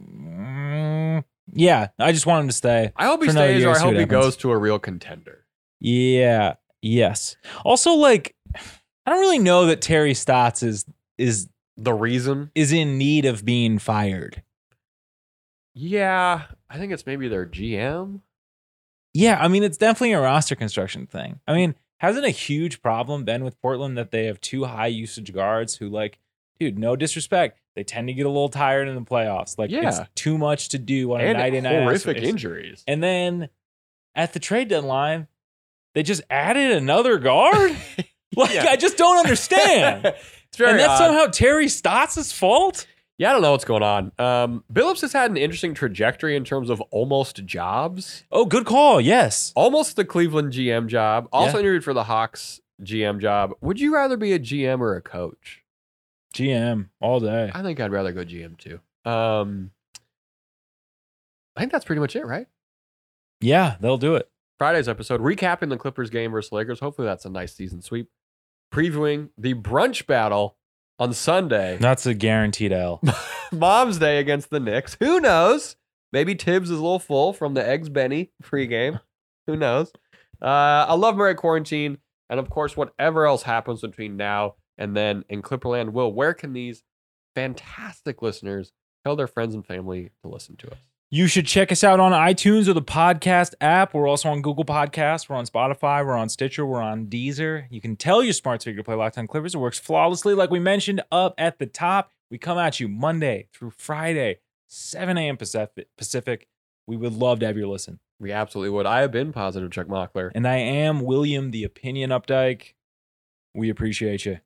mm, 0.00 1.24
yeah, 1.52 1.88
I 1.98 2.12
just 2.12 2.26
want 2.26 2.42
him 2.42 2.48
to 2.48 2.54
stay. 2.54 2.92
I 2.96 3.06
hope 3.06 3.22
he 3.22 3.30
stays, 3.30 3.60
year, 3.60 3.70
or 3.70 3.76
I 3.76 3.78
hope 3.78 3.92
he 3.92 4.00
happens. 4.00 4.10
goes 4.10 4.36
to 4.38 4.50
a 4.50 4.58
real 4.58 4.78
contender. 4.78 5.44
Yeah. 5.80 6.54
Yes. 6.82 7.36
Also, 7.64 7.92
like, 7.92 8.34
I 8.56 9.10
don't 9.10 9.20
really 9.20 9.38
know 9.38 9.66
that 9.66 9.80
Terry 9.80 10.14
Stotts 10.14 10.62
is 10.62 10.84
is 11.18 11.48
The 11.76 11.94
reason, 11.94 12.50
is 12.54 12.72
in 12.72 12.98
need 12.98 13.24
of 13.24 13.44
being 13.44 13.78
fired. 13.78 14.42
yeah, 15.74 16.42
I 16.68 16.78
think 16.78 16.92
it's 16.92 17.06
maybe 17.06 17.28
their 17.28 17.46
GM. 17.46 18.20
Yeah, 19.14 19.38
I 19.40 19.48
mean, 19.48 19.62
it's 19.62 19.76
definitely 19.78 20.12
a 20.12 20.20
roster 20.20 20.54
construction 20.54 21.06
thing. 21.06 21.40
I 21.46 21.54
mean, 21.54 21.74
hasn't 21.98 22.24
a 22.26 22.30
huge 22.30 22.82
problem 22.82 23.24
been 23.24 23.44
with 23.44 23.60
Portland 23.60 23.96
that 23.98 24.10
they 24.10 24.26
have 24.26 24.40
two 24.40 24.64
high 24.64 24.86
usage 24.88 25.32
guards 25.32 25.76
who, 25.76 25.88
like, 25.88 26.18
dude, 26.58 26.78
no 26.78 26.96
disrespect, 26.96 27.60
they 27.74 27.84
tend 27.84 28.08
to 28.08 28.14
get 28.14 28.26
a 28.26 28.30
little 28.30 28.48
tired 28.48 28.88
in 28.88 28.94
the 28.94 29.02
playoffs. 29.02 29.58
Like, 29.58 29.70
it's 29.70 29.98
Yeah. 29.98 30.06
too 30.14 30.36
much 30.38 30.68
to 30.70 30.78
do 30.78 31.12
on 31.14 31.20
a 31.20 31.32
night 31.32 31.54
and 31.54 31.64
night 31.64 31.82
horrific 31.82 32.18
injuries. 32.18 32.84
And 32.86 33.02
then 33.02 33.48
at 34.14 34.32
the 34.34 34.38
trade 34.40 34.68
deadline, 34.68 35.26
they 35.94 36.02
just 36.02 36.22
added 36.30 36.70
another 36.72 37.18
guard. 37.18 37.76
like, 38.36 38.54
Yeah. 38.54 38.66
I 38.68 38.76
just 38.76 38.96
don't 38.98 39.18
understand. 39.18 40.14
and 40.60 40.78
that's 40.78 40.88
odd. 40.88 40.98
somehow 40.98 41.26
Terry 41.26 41.68
Stotts' 41.68 42.32
fault. 42.32 42.86
Yeah, 43.18 43.30
I 43.30 43.32
don't 43.34 43.42
know 43.42 43.52
what's 43.52 43.64
going 43.64 43.82
on. 43.82 44.10
Um, 44.18 44.64
Billups 44.72 45.02
has 45.02 45.12
had 45.12 45.30
an 45.30 45.36
interesting 45.36 45.74
trajectory 45.74 46.34
in 46.34 46.44
terms 46.44 46.70
of 46.70 46.80
almost 46.90 47.44
jobs. 47.44 48.24
Oh, 48.32 48.44
good 48.46 48.64
call. 48.66 49.00
Yes. 49.00 49.52
Almost 49.54 49.96
the 49.96 50.04
Cleveland 50.04 50.52
GM 50.52 50.88
job. 50.88 51.28
Also 51.32 51.54
Yeah. 51.54 51.60
interviewed 51.60 51.84
for 51.84 51.94
the 51.94 52.04
Hawks 52.04 52.60
GM 52.82 53.20
job. 53.20 53.52
Would 53.60 53.78
you 53.80 53.94
rather 53.94 54.16
be 54.16 54.32
a 54.32 54.38
GM 54.40 54.80
or 54.80 54.96
a 54.96 55.02
coach? 55.02 55.62
GM 56.34 56.88
all 57.00 57.20
day. 57.20 57.50
I 57.54 57.62
think 57.62 57.78
I'd 57.78 57.92
rather 57.92 58.12
go 58.12 58.24
GM 58.24 58.56
too. 58.56 58.80
Um, 59.08 59.70
I 61.56 61.60
think 61.60 61.70
that's 61.72 61.84
pretty 61.84 62.00
much 62.00 62.16
it, 62.16 62.24
right? 62.26 62.46
Yeah, 63.40 63.76
they'll 63.80 63.98
do 63.98 64.14
it. 64.16 64.30
Friday's 64.58 64.88
episode 64.88 65.20
recapping 65.20 65.68
the 65.68 65.76
Clippers 65.76 66.08
game 66.10 66.30
versus 66.32 66.50
Lakers. 66.52 66.80
Hopefully, 66.80 67.06
that's 67.06 67.24
a 67.26 67.30
nice 67.30 67.54
season 67.54 67.82
sweep. 67.82 68.08
Previewing 68.72 69.28
the 69.36 69.54
brunch 69.54 70.06
battle 70.06 70.56
on 70.98 71.12
Sunday. 71.12 71.76
That's 71.78 72.06
a 72.06 72.14
guaranteed 72.14 72.72
L. 72.72 73.02
Mom's 73.52 73.98
Day 73.98 74.18
against 74.18 74.50
the 74.50 74.60
Knicks. 74.60 74.96
Who 74.98 75.20
knows? 75.20 75.76
Maybe 76.12 76.34
Tibbs 76.34 76.70
is 76.70 76.78
a 76.78 76.82
little 76.82 76.98
full 76.98 77.32
from 77.32 77.54
the 77.54 77.66
Eggs 77.66 77.88
Benny 77.88 78.30
pregame. 78.42 79.00
Who 79.46 79.56
knows? 79.56 79.92
Uh, 80.40 80.86
I 80.88 80.94
love 80.94 81.16
Murray 81.16 81.34
Quarantine. 81.34 81.98
And 82.30 82.40
of 82.40 82.48
course, 82.48 82.76
whatever 82.76 83.26
else 83.26 83.42
happens 83.42 83.82
between 83.82 84.16
now 84.16 84.54
and 84.78 84.96
then 84.96 85.24
in 85.28 85.42
Clipperland, 85.42 85.90
Will, 85.92 86.10
where 86.12 86.32
can 86.32 86.54
these 86.54 86.82
fantastic 87.34 88.22
listeners 88.22 88.72
tell 89.04 89.16
their 89.16 89.26
friends 89.26 89.54
and 89.54 89.66
family 89.66 90.10
to 90.22 90.28
listen 90.28 90.56
to 90.56 90.70
us? 90.70 90.78
You 91.14 91.26
should 91.26 91.46
check 91.46 91.70
us 91.70 91.84
out 91.84 92.00
on 92.00 92.12
iTunes 92.12 92.68
or 92.68 92.72
the 92.72 92.80
podcast 92.80 93.52
app. 93.60 93.92
We're 93.92 94.08
also 94.08 94.30
on 94.30 94.40
Google 94.40 94.64
Podcasts. 94.64 95.28
We're 95.28 95.36
on 95.36 95.44
Spotify. 95.44 96.02
We're 96.06 96.16
on 96.16 96.30
Stitcher. 96.30 96.64
We're 96.64 96.80
on 96.80 97.04
Deezer. 97.04 97.66
You 97.68 97.82
can 97.82 97.96
tell 97.96 98.22
your 98.22 98.32
smart 98.32 98.62
speaker 98.62 98.78
to 98.78 98.82
play 98.82 98.94
Locked 98.94 99.18
On 99.18 99.26
Clippers. 99.26 99.54
It 99.54 99.58
works 99.58 99.78
flawlessly, 99.78 100.32
like 100.32 100.50
we 100.50 100.58
mentioned 100.58 101.02
up 101.12 101.34
at 101.36 101.58
the 101.58 101.66
top. 101.66 102.12
We 102.30 102.38
come 102.38 102.56
at 102.56 102.80
you 102.80 102.88
Monday 102.88 103.48
through 103.52 103.72
Friday, 103.72 104.38
7 104.68 105.18
a.m. 105.18 105.36
Pacific. 105.36 105.86
Pacific. 105.98 106.48
We 106.86 106.96
would 106.96 107.12
love 107.12 107.40
to 107.40 107.46
have 107.46 107.58
your 107.58 107.68
listen. 107.68 108.00
We 108.18 108.32
absolutely 108.32 108.70
would. 108.70 108.86
I 108.86 109.02
have 109.02 109.12
been 109.12 109.34
positive, 109.34 109.70
Chuck 109.70 109.88
Mockler. 109.88 110.30
And 110.34 110.48
I 110.48 110.56
am 110.56 111.02
William, 111.02 111.50
the 111.50 111.64
Opinion 111.64 112.08
Updike. 112.08 112.72
We 113.54 113.68
appreciate 113.68 114.24
you. 114.24 114.38